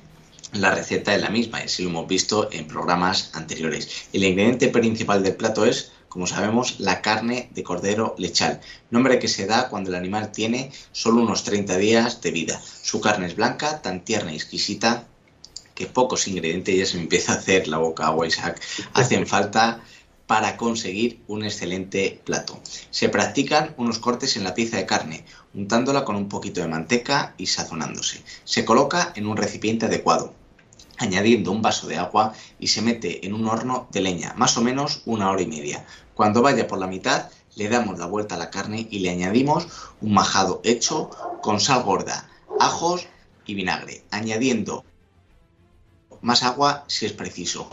[0.51, 4.07] la receta es la misma y así lo hemos visto en programas anteriores.
[4.11, 8.61] El ingrediente principal del plato es como sabemos, la carne de cordero lechal,
[8.91, 12.61] nombre que se da cuando el animal tiene solo unos 30 días de vida.
[12.83, 15.07] Su carne es blanca, tan tierna y exquisita
[15.75, 18.61] que pocos ingredientes, ya se me empieza a hacer la boca agua, Isaac,
[18.93, 19.81] hacen falta
[20.27, 22.59] para conseguir un excelente plato.
[22.91, 27.35] Se practican unos cortes en la pieza de carne, untándola con un poquito de manteca
[27.37, 28.21] y sazonándose.
[28.43, 30.33] Se coloca en un recipiente adecuado,
[30.97, 34.61] añadiendo un vaso de agua y se mete en un horno de leña, más o
[34.61, 35.85] menos una hora y media.
[36.13, 39.67] Cuando vaya por la mitad, le damos la vuelta a la carne y le añadimos
[40.01, 41.09] un majado hecho
[41.41, 43.07] con sal gorda, ajos
[43.45, 44.85] y vinagre, añadiendo
[46.23, 47.69] más agua si es preciso.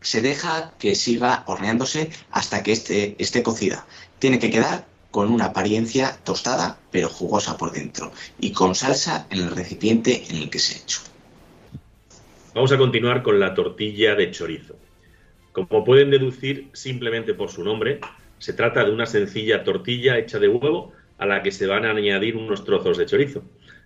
[0.00, 3.86] Se deja que siga horneándose hasta que esté, esté cocida.
[4.18, 8.10] Tiene que quedar con una apariencia tostada pero jugosa por dentro
[8.40, 11.00] y con salsa en el recipiente en el que se ha hecho.
[12.54, 14.76] Vamos a continuar con la tortilla de chorizo.
[15.52, 18.00] Como pueden deducir simplemente por su nombre,
[18.38, 21.90] se trata de una sencilla tortilla hecha de huevo a la que se van a
[21.90, 23.42] añadir unos trozos de chorizo.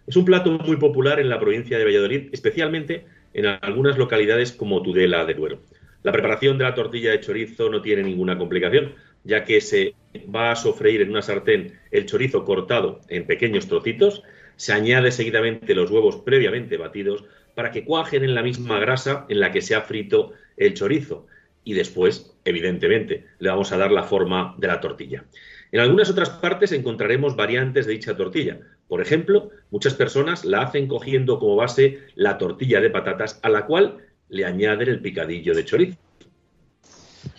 [0.07, 3.07] Es un plato muy popular en la provincia de Valladolid, especialmente
[3.37, 5.61] en algunas localidades como Tudela de Duero.
[6.03, 8.95] La preparación de la tortilla de chorizo no tiene ninguna complicación.
[9.25, 9.95] ya que se
[10.33, 14.23] va a sofreír en una sartén el chorizo cortado en pequeños trocitos,
[14.55, 17.25] se añade seguidamente los huevos previamente batidos
[17.57, 21.27] para que cuajen en la misma grasa en la que se ha frito el chorizo.
[21.65, 25.25] Y después, evidentemente, le vamos a dar la forma de la tortilla.
[25.73, 28.61] En algunas otras partes encontraremos variantes de dicha tortilla.
[28.89, 33.67] Por ejemplo, muchas personas la hacen cogiendo como base la tortilla de patatas a la
[33.67, 33.99] cual
[34.29, 35.97] le añaden el picadillo de chorizo.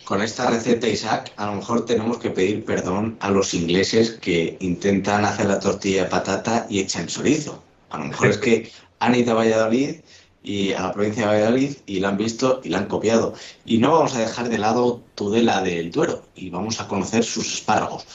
[0.04, 4.56] Con esta receta, Isaac, a lo mejor tenemos que pedir perdón a los ingleses que
[4.60, 7.62] intentan hacer la tortilla de patata y echan chorizo.
[7.90, 8.70] A lo mejor es que
[9.00, 9.96] han ido a Valladolid
[10.42, 13.34] y a la provincia de Valladolid y la han visto y la han copiado.
[13.64, 17.52] Y no vamos a dejar de lado Tudela del Duero y vamos a conocer sus
[17.54, 18.06] espárragos.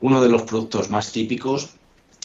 [0.00, 1.70] Uno de los productos más típicos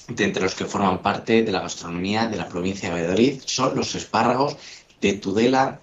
[0.08, 3.76] de entre los que forman parte de la gastronomía de la provincia de Valladolid son
[3.76, 4.58] los espárragos
[5.02, 5.80] de Tudela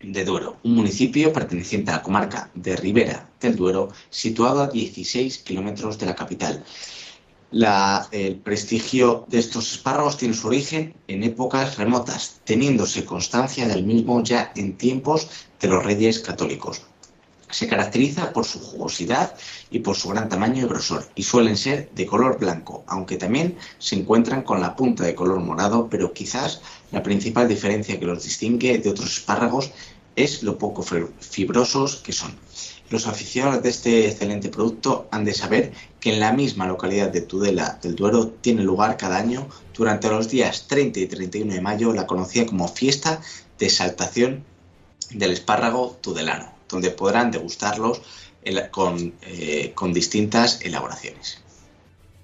[0.00, 5.38] de Duero, un municipio perteneciente a la comarca de Ribera del Duero, situado a 16
[5.38, 6.62] kilómetros de la capital.
[7.52, 14.22] El prestigio de estos espárragos tiene su origen en épocas remotas, teniéndose constancia del mismo
[14.22, 15.28] ya en tiempos
[15.60, 16.82] de los reyes católicos.
[17.48, 19.36] Se caracteriza por su jugosidad
[19.70, 23.56] y por su gran tamaño y grosor, y suelen ser de color blanco, aunque también
[23.78, 28.24] se encuentran con la punta de color morado, pero quizás la principal diferencia que los
[28.24, 29.70] distingue de otros espárragos
[30.16, 32.34] es lo poco fibrosos que son.
[32.90, 35.72] Los aficionados de este excelente producto han de saber
[36.06, 40.30] que en la misma localidad de Tudela del Duero tiene lugar cada año durante los
[40.30, 43.20] días 30 y 31 de mayo la conocida como fiesta
[43.58, 44.44] de exaltación
[45.10, 48.02] del espárrago tudelano, donde podrán degustarlos
[48.70, 51.42] con, eh, con distintas elaboraciones.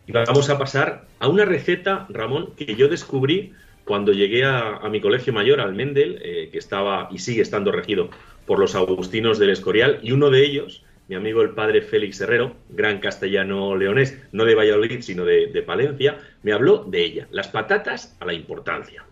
[0.06, 3.52] Y vamos a pasar a una receta, Ramón, que yo descubrí
[3.84, 8.10] cuando llegué a, mi colegio mayor, al Mendel, eh, que estaba y sigue estando regido
[8.46, 12.56] por los agustinos del Escorial, y uno de ellos, mi amigo el padre Félix Herrero,
[12.70, 18.16] gran castellano leonés, no de Valladolid, sino de, Palencia, me habló de ella, las patatas
[18.18, 19.04] a la importancia.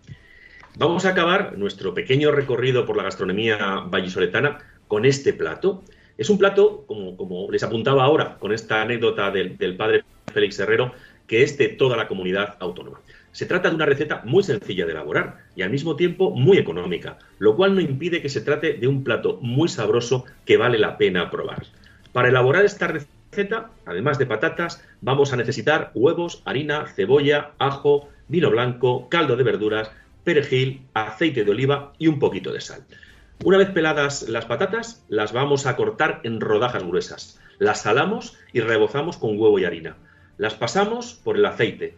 [0.78, 5.84] Vamos a acabar nuestro pequeño recorrido por la gastronomía vallisoletana con este plato.
[6.16, 10.59] Es un plato, como, como les apuntaba ahora con esta anécdota del, del padre Félix
[10.59, 10.94] Herrero,
[11.26, 13.03] que es de toda la comunidad autónoma.
[13.30, 17.18] Se trata de una receta muy sencilla de elaborar y al mismo tiempo muy económica,
[17.38, 20.96] lo cual no impide que se trate de un plato muy sabroso que vale la
[20.96, 21.66] pena probar.
[22.12, 28.50] Para elaborar esta receta, además de patatas, vamos a necesitar huevos, harina, cebolla, ajo, vino
[28.50, 29.90] blanco, caldo de verduras,
[30.24, 32.84] perejil, aceite de oliva y un poquito de sal.
[33.44, 37.40] Una vez peladas las patatas, las vamos a cortar en rodajas gruesas.
[37.58, 39.96] Las salamos y rebozamos con huevo y harina.
[40.36, 41.96] Las pasamos por el aceite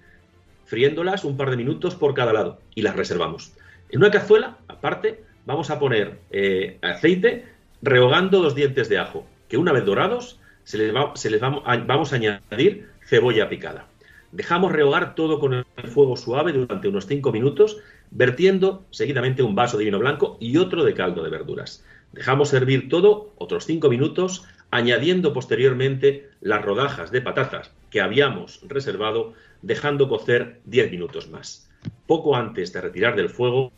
[0.72, 3.52] friéndolas un par de minutos por cada lado y las reservamos.
[3.90, 7.44] En una cazuela, aparte, vamos a poner eh, aceite
[7.82, 13.50] rehogando dos dientes de ajo, que una vez dorados se les, vamos, a, añadir cebolla
[13.50, 13.86] picada.
[14.30, 17.76] Dejamos rehogar todo con el fuego suave durante unos 5 minutos,
[18.11, 21.84] vertiendo seguidamente un vaso de vino blanco y otro de caldo de verduras.
[22.14, 29.34] Dejamos servir todo otros 5 minutos, añadiendo posteriormente las rodajas de patatas que habíamos reservado
[29.61, 31.70] dejando cocer 10 minutos más.
[32.07, 33.70] Poco antes de retirar del fuego,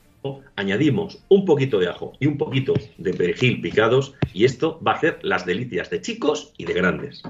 [0.57, 4.97] añadimos un poquito de ajo y un poquito de perejil picados y esto va a
[4.97, 7.23] hacer las delicias de chicos y de grandes.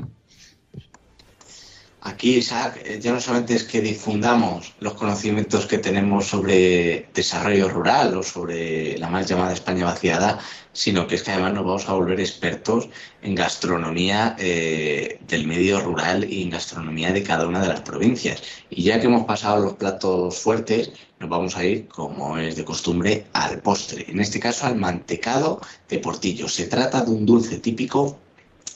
[2.07, 7.71] Aquí, Isaac, eh, ya no solamente es que difundamos los conocimientos que tenemos sobre desarrollo
[7.71, 10.39] rural o sobre la mal llamada España vaciada,
[10.75, 12.91] sino que es que además nos vamos a volver expertos
[13.23, 18.43] en gastronomía eh, del medio rural y en gastronomía de cada una de las provincias.
[18.69, 22.67] Y ya que hemos pasado los platos fuertes, nos vamos a ir, como es de
[22.67, 24.05] costumbre, al postre.
[24.11, 26.49] En este caso, al mantecado de Portillo.
[26.51, 28.19] Se trata de un dulce típico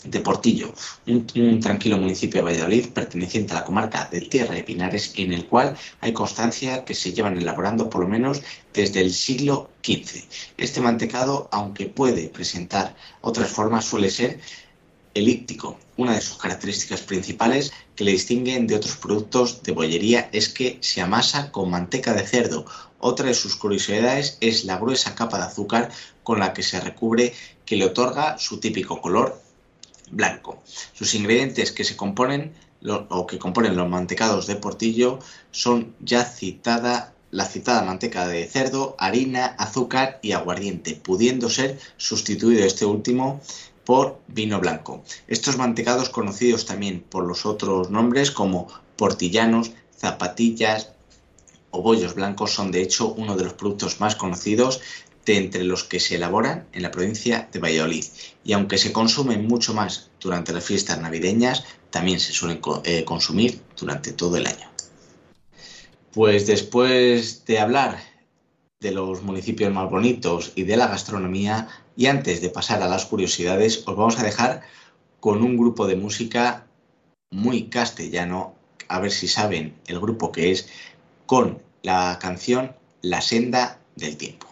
[0.04, 0.72] de Portillo,
[1.06, 5.46] un, tranquilo municipio de Valladolid perteneciente a la comarca de Tierra de Pinares, en el
[5.46, 8.42] cual hay constancia que se llevan elaborando por lo menos
[8.72, 10.24] desde el siglo XV.
[10.56, 14.40] Este mantecado, aunque puede presentar otras formas, suele ser
[15.14, 15.78] elíptico.
[15.96, 20.78] Una de sus características principales que le distinguen de otros productos de bollería es que
[20.80, 22.66] se amasa con manteca de cerdo.
[23.00, 25.90] Otra de sus curiosidades es la gruesa capa de azúcar
[26.22, 27.32] con la que se recubre
[27.64, 29.47] que le otorga su típico color
[30.10, 30.62] blanco.
[30.92, 32.52] Sus ingredientes que se componen
[33.08, 35.18] o que componen los mantecados de portillo
[35.50, 42.64] son ya citada la citada manteca de cerdo, harina, azúcar y aguardiente, pudiendo ser sustituido
[42.64, 43.40] este último
[43.84, 45.02] por vino blanco.
[45.26, 50.90] Estos mantecados conocidos también por los otros nombres como portillanos, zapatillas
[51.70, 54.80] o bollos blancos son de hecho uno de los productos más conocidos
[55.36, 58.04] entre los que se elaboran en la provincia de Valladolid.
[58.44, 63.60] Y aunque se consumen mucho más durante las fiestas navideñas, también se suelen eh, consumir
[63.78, 64.68] durante todo el año.
[66.12, 67.98] Pues después de hablar
[68.80, 73.06] de los municipios más bonitos y de la gastronomía, y antes de pasar a las
[73.06, 74.62] curiosidades, os vamos a dejar
[75.20, 76.66] con un grupo de música
[77.30, 78.54] muy castellano,
[78.88, 80.68] a ver si saben el grupo que es,
[81.26, 84.47] con la canción La senda del tiempo.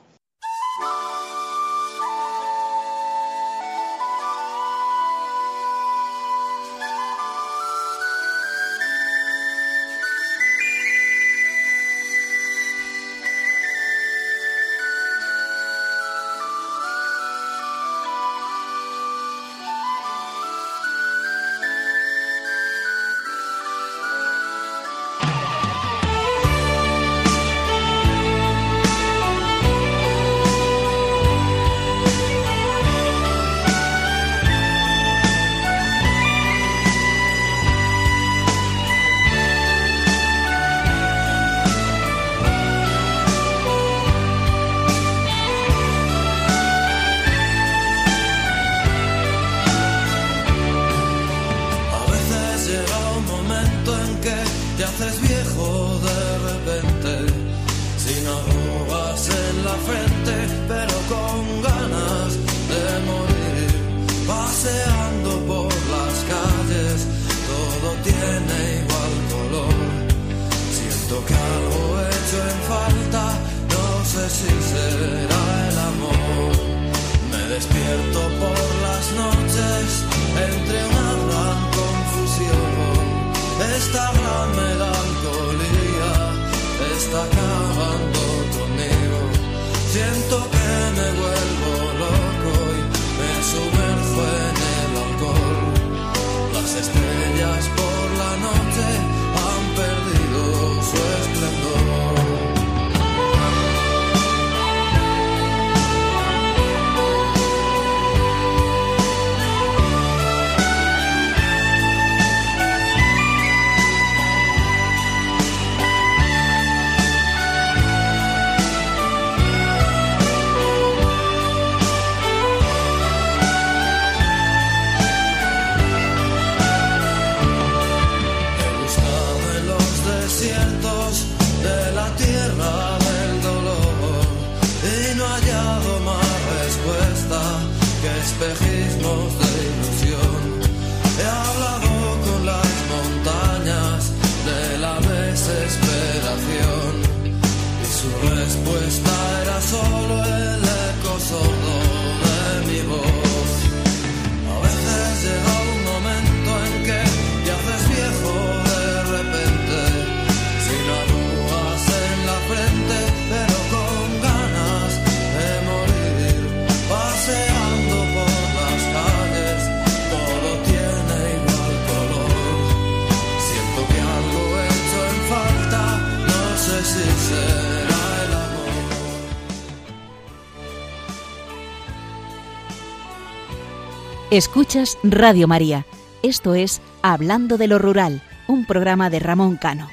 [184.37, 185.87] Escuchas Radio María.
[186.23, 189.89] Esto es Hablando de lo Rural, un programa de Ramón Cano.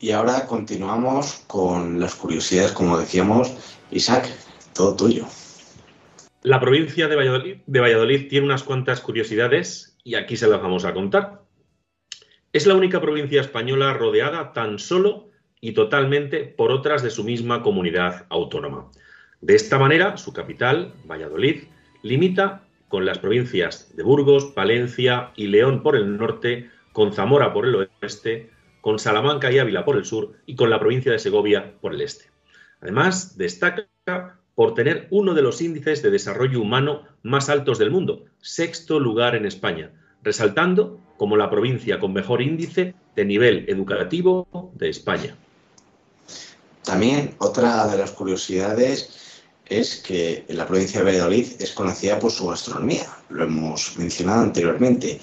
[0.00, 3.54] Y ahora continuamos con las curiosidades, como decíamos.
[3.92, 4.28] Isaac,
[4.72, 5.26] todo tuyo.
[6.42, 10.84] La provincia de Valladolid, de Valladolid tiene unas cuantas curiosidades y aquí se las vamos
[10.84, 11.44] a contar.
[12.52, 15.30] Es la única provincia española rodeada tan solo
[15.64, 18.90] y totalmente por otras de su misma comunidad autónoma.
[19.40, 21.62] De esta manera, su capital, Valladolid,
[22.02, 27.64] limita con las provincias de Burgos, Palencia y León por el norte, con Zamora por
[27.64, 28.50] el oeste,
[28.82, 32.02] con Salamanca y Ávila por el sur y con la provincia de Segovia por el
[32.02, 32.26] este.
[32.82, 33.88] Además, destaca
[34.54, 39.34] por tener uno de los índices de desarrollo humano más altos del mundo, sexto lugar
[39.34, 39.92] en España,
[40.22, 45.38] resaltando como la provincia con mejor índice de nivel educativo de España.
[46.84, 49.08] También otra de las curiosidades
[49.66, 55.18] es que la provincia de Valladolid es conocida por su gastronomía, lo hemos mencionado anteriormente,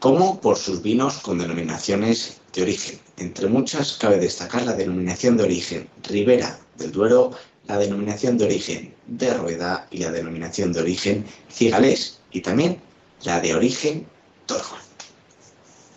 [0.00, 2.98] como por sus vinos con denominaciones de origen.
[3.18, 7.30] Entre muchas cabe destacar la denominación de origen Ribera del Duero,
[7.68, 12.80] la denominación de origen de Rueda y la denominación de origen Cigalés y también
[13.22, 14.06] la de origen
[14.46, 14.76] Torjo.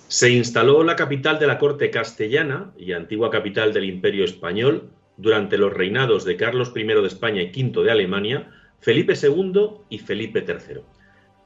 [0.07, 4.89] Se instaló la capital de la corte castellana y antigua capital del Imperio español
[5.19, 8.49] durante los reinados de Carlos I de España y V de Alemania,
[8.79, 10.81] Felipe II y Felipe III.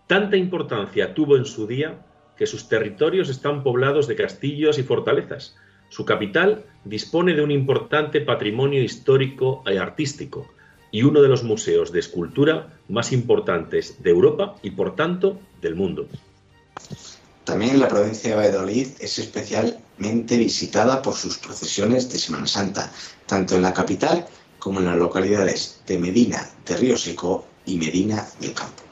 [0.06, 2.06] Tanta importancia tuvo en su día
[2.38, 5.58] que sus territorios están poblados de castillos y fortalezas.
[5.90, 10.48] Su capital dispone de un importante patrimonio histórico y artístico
[10.92, 15.74] y uno de los museos de escultura más importantes de Europa y, por tanto, del
[15.74, 16.08] mundo.
[17.44, 22.92] También la provincia de Valladolid es especialmente visitada por sus procesiones de Semana Santa,
[23.26, 24.26] tanto en la capital
[24.60, 28.84] como en las localidades de Medina de Río Seco y Medina del Campo.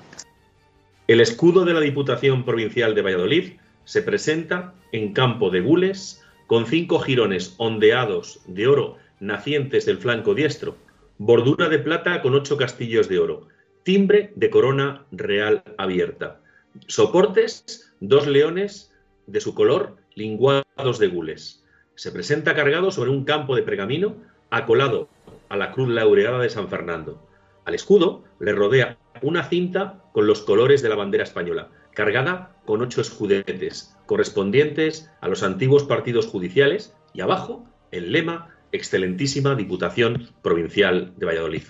[1.08, 3.54] El escudo de la Diputación Provincial de Valladolid
[3.86, 10.34] se presenta en campo de gules con cinco jirones ondeados de oro nacientes del flanco
[10.34, 10.76] diestro,
[11.18, 13.48] bordura de plata con ocho castillos de oro,
[13.84, 16.42] timbre de corona real abierta,
[16.88, 18.92] soportes dos leones
[19.28, 21.64] de su color linguados de gules.
[21.96, 24.16] Se presenta cargado sobre un campo de pergamino
[24.50, 25.08] acolado
[25.48, 27.26] a la cruz laureada de San Fernando.
[27.64, 32.82] Al escudo le rodea una cinta con los colores de la bandera española, cargada con
[32.82, 41.14] ocho escudetes correspondientes a los antiguos partidos judiciales y abajo el lema Excelentísima Diputación Provincial
[41.18, 41.64] de Valladolid.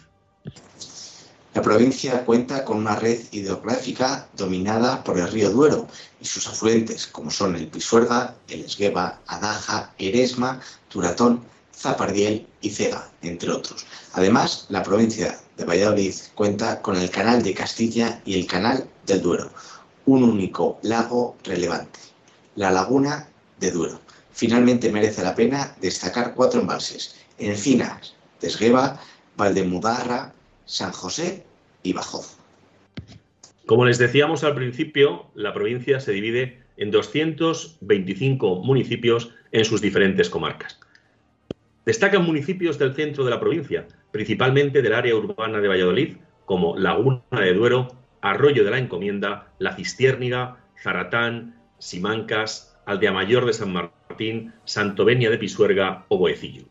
[1.53, 5.85] La provincia cuenta con una red hidrográfica dominada por el río Duero
[6.21, 11.43] y sus afluentes, como son el Pisuerga, el Esgueva, Adaja, Eresma, Turatón,
[11.75, 13.85] Zapardiel y Cega, entre otros.
[14.13, 19.21] Además, la provincia de Valladolid cuenta con el Canal de Castilla y el Canal del
[19.21, 19.49] Duero,
[20.05, 21.99] un único lago relevante,
[22.55, 23.27] la Laguna
[23.59, 23.99] de Duero.
[24.31, 29.01] Finalmente merece la pena destacar cuatro embalses, Encinas, Desgueva,
[29.35, 30.33] Valdemudarra,
[30.71, 31.43] San José
[31.83, 32.37] y Bajoz.
[33.65, 40.29] Como les decíamos al principio, la provincia se divide en 225 municipios en sus diferentes
[40.29, 40.79] comarcas.
[41.85, 46.15] Destacan municipios del centro de la provincia, principalmente del área urbana de Valladolid,
[46.45, 47.89] como Laguna de Duero,
[48.21, 55.37] Arroyo de la Encomienda, La Cistiérniga, Zaratán, Simancas, Aldea Mayor de San Martín, Santovenia de
[55.37, 56.63] Pisuerga o Boecillo.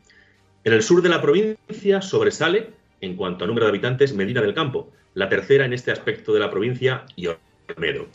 [0.64, 4.54] En el sur de la provincia sobresale en cuanto a número de habitantes, Medina del
[4.54, 7.28] Campo, la tercera en este aspecto de la provincia y
[7.76, 8.08] Olmedo.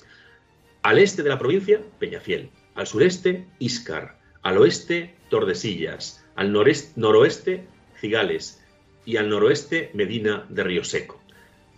[0.83, 2.49] Al este de la provincia, Peñafiel.
[2.75, 4.19] Al sureste, Íscar.
[4.43, 6.25] Al oeste, Tordesillas.
[6.35, 7.65] Al noroeste,
[7.99, 8.63] Cigales.
[9.05, 11.21] Y al noroeste, Medina de Río Seco.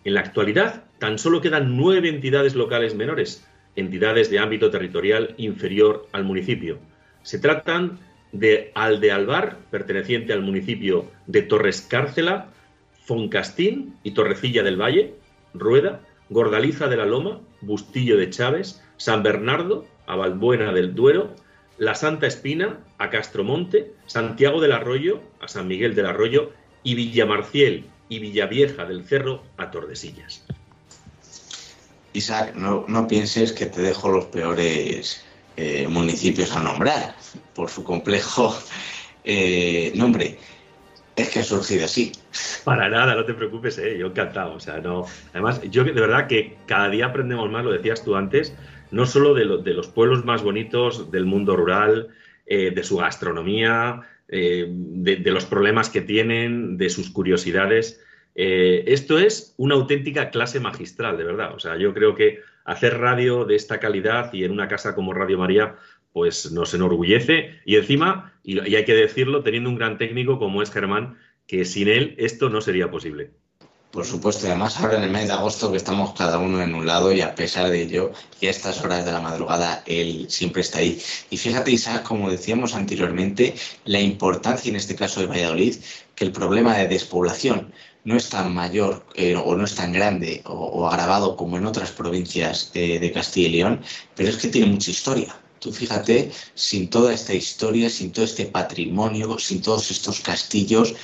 [0.03, 3.45] En la actualidad, tan solo quedan nueve entidades locales menores,
[3.75, 6.79] entidades de ámbito territorial inferior al municipio.
[7.23, 7.99] Se tratan
[8.31, 12.51] de Aldealbar, perteneciente al municipio de Torres Cárcela,
[13.07, 15.15] Foncastín y Torrecilla del Valle,
[15.53, 21.33] Rueda, Gordaliza de la Loma, Bustillo de Chávez, San Bernardo, a Valbuena del Duero,
[21.77, 26.51] La Santa Espina, a Castromonte, Santiago del Arroyo, a San Miguel del Arroyo
[26.83, 30.45] y Villamarciel y Villavieja del Cerro a Tordesillas.
[32.11, 35.23] Isaac, no, pienses que te dejo los peores
[35.55, 37.15] eh, municipios a nombrar
[37.53, 38.57] por su complejo
[39.23, 40.37] eh, nombre
[41.17, 42.11] es que ha surgido así.
[42.63, 43.97] Para nada, no te preocupes, ¿eh?
[43.97, 44.53] yo encantado.
[44.53, 45.05] O sea, no.
[45.33, 48.55] Además, yo de verdad que cada día aprendemos más, lo decías tú antes,
[48.91, 52.09] no solo de, los pueblos más bonitos del mundo rural,
[52.45, 57.99] eh, de su gastronomía, eh, de, los problemas que tienen, de sus curiosidades.
[58.35, 61.55] esto es una auténtica clase magistral, de verdad.
[61.55, 65.13] O sea, yo creo que hacer radio de esta calidad y en una casa como
[65.13, 65.77] Radio María,
[66.17, 70.71] pues nos enorgullece y encima, y, hay que decirlo, teniendo un gran técnico como es
[70.71, 71.15] Germán,
[71.45, 73.33] que sin él esto no sería posible.
[73.91, 76.73] Por supuesto, y además ahora en el mes de agosto que estamos cada uno en
[76.73, 80.25] un lado y a pesar de ello, y a estas horas de la madrugada, él
[80.27, 80.99] siempre está ahí.
[81.29, 83.53] Y fíjate, Isaac, como decíamos anteriormente,
[83.85, 85.75] la importancia en este caso de Valladolid,
[86.15, 87.71] que el problema de despoblación
[88.05, 91.91] no es tan mayor eh, o no es tan grande o, agravado como en otras
[91.91, 93.81] provincias eh, de Castilla y León,
[94.15, 95.35] pero es que tiene mucha historia.
[95.59, 100.95] Tú fíjate, sin toda esta historia, sin todo este patrimonio, sin todos estos castillos,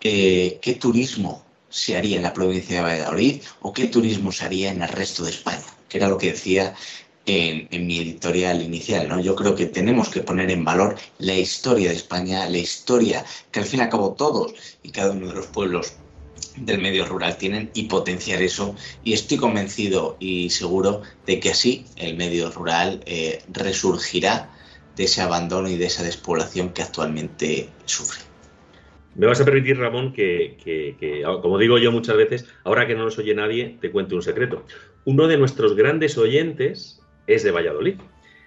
[0.00, 4.70] eh, ¿qué turismo se haría en la provincia de Valladolid o qué turismo se haría
[4.72, 5.64] en el resto de España?
[5.88, 6.74] Que era lo que decía
[7.26, 9.20] en, en, mi editorial inicial, ¿no?
[9.20, 13.60] Yo creo que tenemos que poner en valor la historia de España, la historia que
[13.60, 15.92] al fin y al cabo todos y cada uno de los pueblos
[16.56, 18.74] del medio rural tienen y potenciar eso.
[19.04, 24.50] Y estoy convencido y seguro de que así el medio rural eh, resurgirá
[24.96, 28.20] de ese abandono y de esa despoblación que actualmente sufre.
[29.14, 30.56] Me vas a permitir, Ramón, que,
[31.42, 34.64] como digo yo muchas veces, ahora que no nos oye nadie, te cuente un secreto.
[35.04, 37.96] Uno de nuestros grandes oyentes es de Valladolid.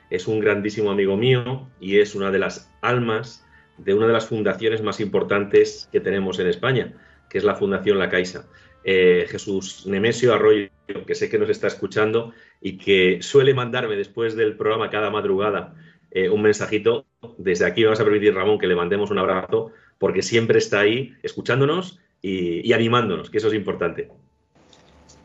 [0.10, 3.44] es un grandísimo amigo mío y es una de las almas
[3.78, 6.94] de una de las fundaciones más importantes que tenemos en España,
[7.34, 8.45] que es la Fundación La Caixa.
[8.84, 10.69] Eh, Jesús Nemesio Arroyo,
[11.07, 12.31] que sé que nos está escuchando
[12.61, 15.73] y que suele mandarme después del programa cada madrugada
[16.11, 17.07] eh, un mensajito.
[17.39, 21.15] Desde aquí vamos a permitir, Ramón, que le mandemos un abrazo, porque siempre está ahí
[21.23, 24.09] escuchándonos y, animándonos, que eso es importante.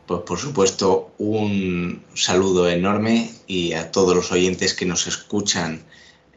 [0.07, 5.83] Pues por supuesto, un saludo enorme y a todos los oyentes que nos escuchan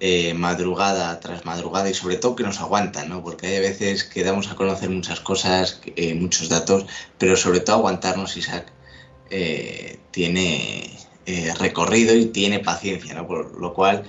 [0.04, 3.22] eh, madrugada tras madrugada y sobre todo que nos aguantan, ¿no?
[3.22, 6.86] Porque hay veces que damos a conocer muchas cosas, eh, muchos datos,
[7.18, 8.66] pero sobre todo aguantarnos, Isaac,
[9.30, 10.90] eh, tiene
[11.56, 13.28] recorrido y tiene paciencia, ¿no?
[13.28, 14.02] Por lo cual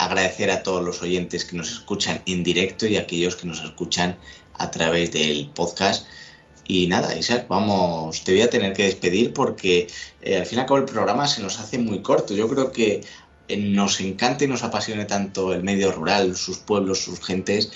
[0.00, 3.62] agradecer a todos los oyentes que nos escuchan en directo y a aquellos que nos
[3.62, 4.18] escuchan
[4.54, 6.08] a través del podcast.
[6.66, 9.86] Y nada, Isaac, vamos, te voy a tener que despedir porque
[10.26, 12.34] al fin y al cabo el programa se nos hace muy corto.
[12.34, 13.02] Yo creo que
[13.48, 17.72] nos encanta y nos apasione tanto el medio rural, sus pueblos, sus gentes,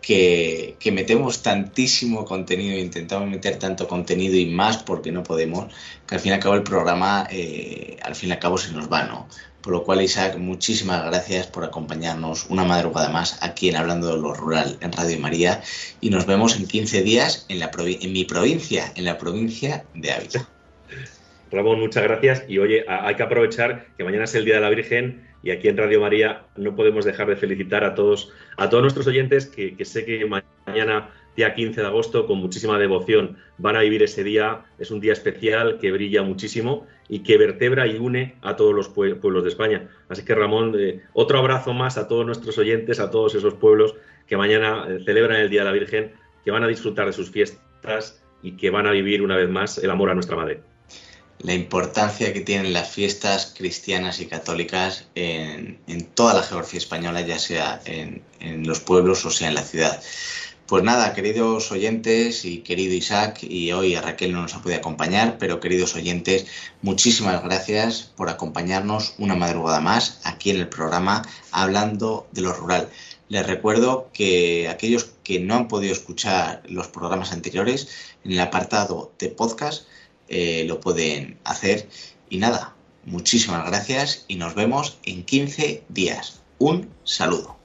[0.00, 5.72] que, metemos tantísimo contenido intentamos meter tanto contenido y más porque no podemos,
[6.06, 8.90] que al fin y al cabo el programa, eh, al fin y cabo se nos
[8.90, 9.28] va, ¿no?
[9.60, 14.18] Por lo cual, Isaac, muchísimas gracias por acompañarnos una madrugada más aquí en Hablando de
[14.18, 15.60] lo Rural en Radio María
[16.00, 20.12] y nos vemos en 15 días en, la en mi provincia, en la provincia de
[20.12, 20.48] Ávila.
[21.50, 22.44] Ramón, muchas gracias.
[22.48, 25.68] Y oye, hay que aprovechar que mañana es el Día de la Virgen y aquí
[25.68, 29.84] en Radio María no podemos dejar de felicitar a todos, a todos nuestros oyentes que,
[29.84, 34.64] sé que mañana, día 15 de agosto, con muchísima devoción van a vivir ese día.
[34.78, 38.88] Es un día especial que brilla muchísimo y que vertebra y une a todos los
[38.88, 39.88] pueblos de España.
[40.08, 43.94] Así que Ramón, eh, otro abrazo más a todos nuestros oyentes, a todos esos pueblos
[44.26, 46.12] que mañana eh, celebran el Día de la Virgen,
[46.44, 49.78] que van a disfrutar de sus fiestas y que van a vivir una vez más
[49.78, 50.60] el amor a nuestra Madre
[51.40, 55.78] la importancia que tienen las fiestas cristianas y católicas en,
[56.14, 58.22] toda la geografía española, ya sea en,
[58.66, 60.02] los pueblos o sea en la ciudad.
[60.66, 64.78] Pues nada, queridos oyentes y querido Isaac, y hoy a Raquel no nos ha podido
[64.78, 66.46] acompañar, pero queridos oyentes,
[66.82, 71.22] muchísimas gracias por acompañarnos una madrugada más aquí en el programa
[71.52, 72.90] Hablando de lo Rural.
[73.30, 77.88] Les recuerdo que aquellos que no han podido escuchar los programas anteriores,
[78.24, 79.86] en el apartado de podcast,
[80.28, 81.88] eh, lo pueden hacer.
[82.30, 82.74] Y nada,
[83.04, 86.40] muchísimas gracias y nos vemos en 15 días.
[86.58, 87.56] Un saludo.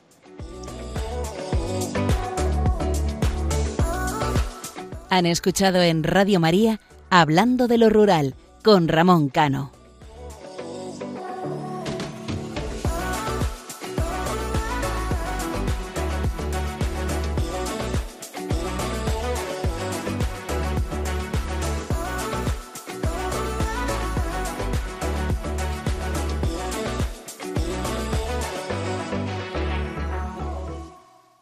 [5.10, 6.80] Han escuchado en Radio María
[7.12, 8.34] Hablando de lo Rural
[8.64, 9.83] con Ramón Cano.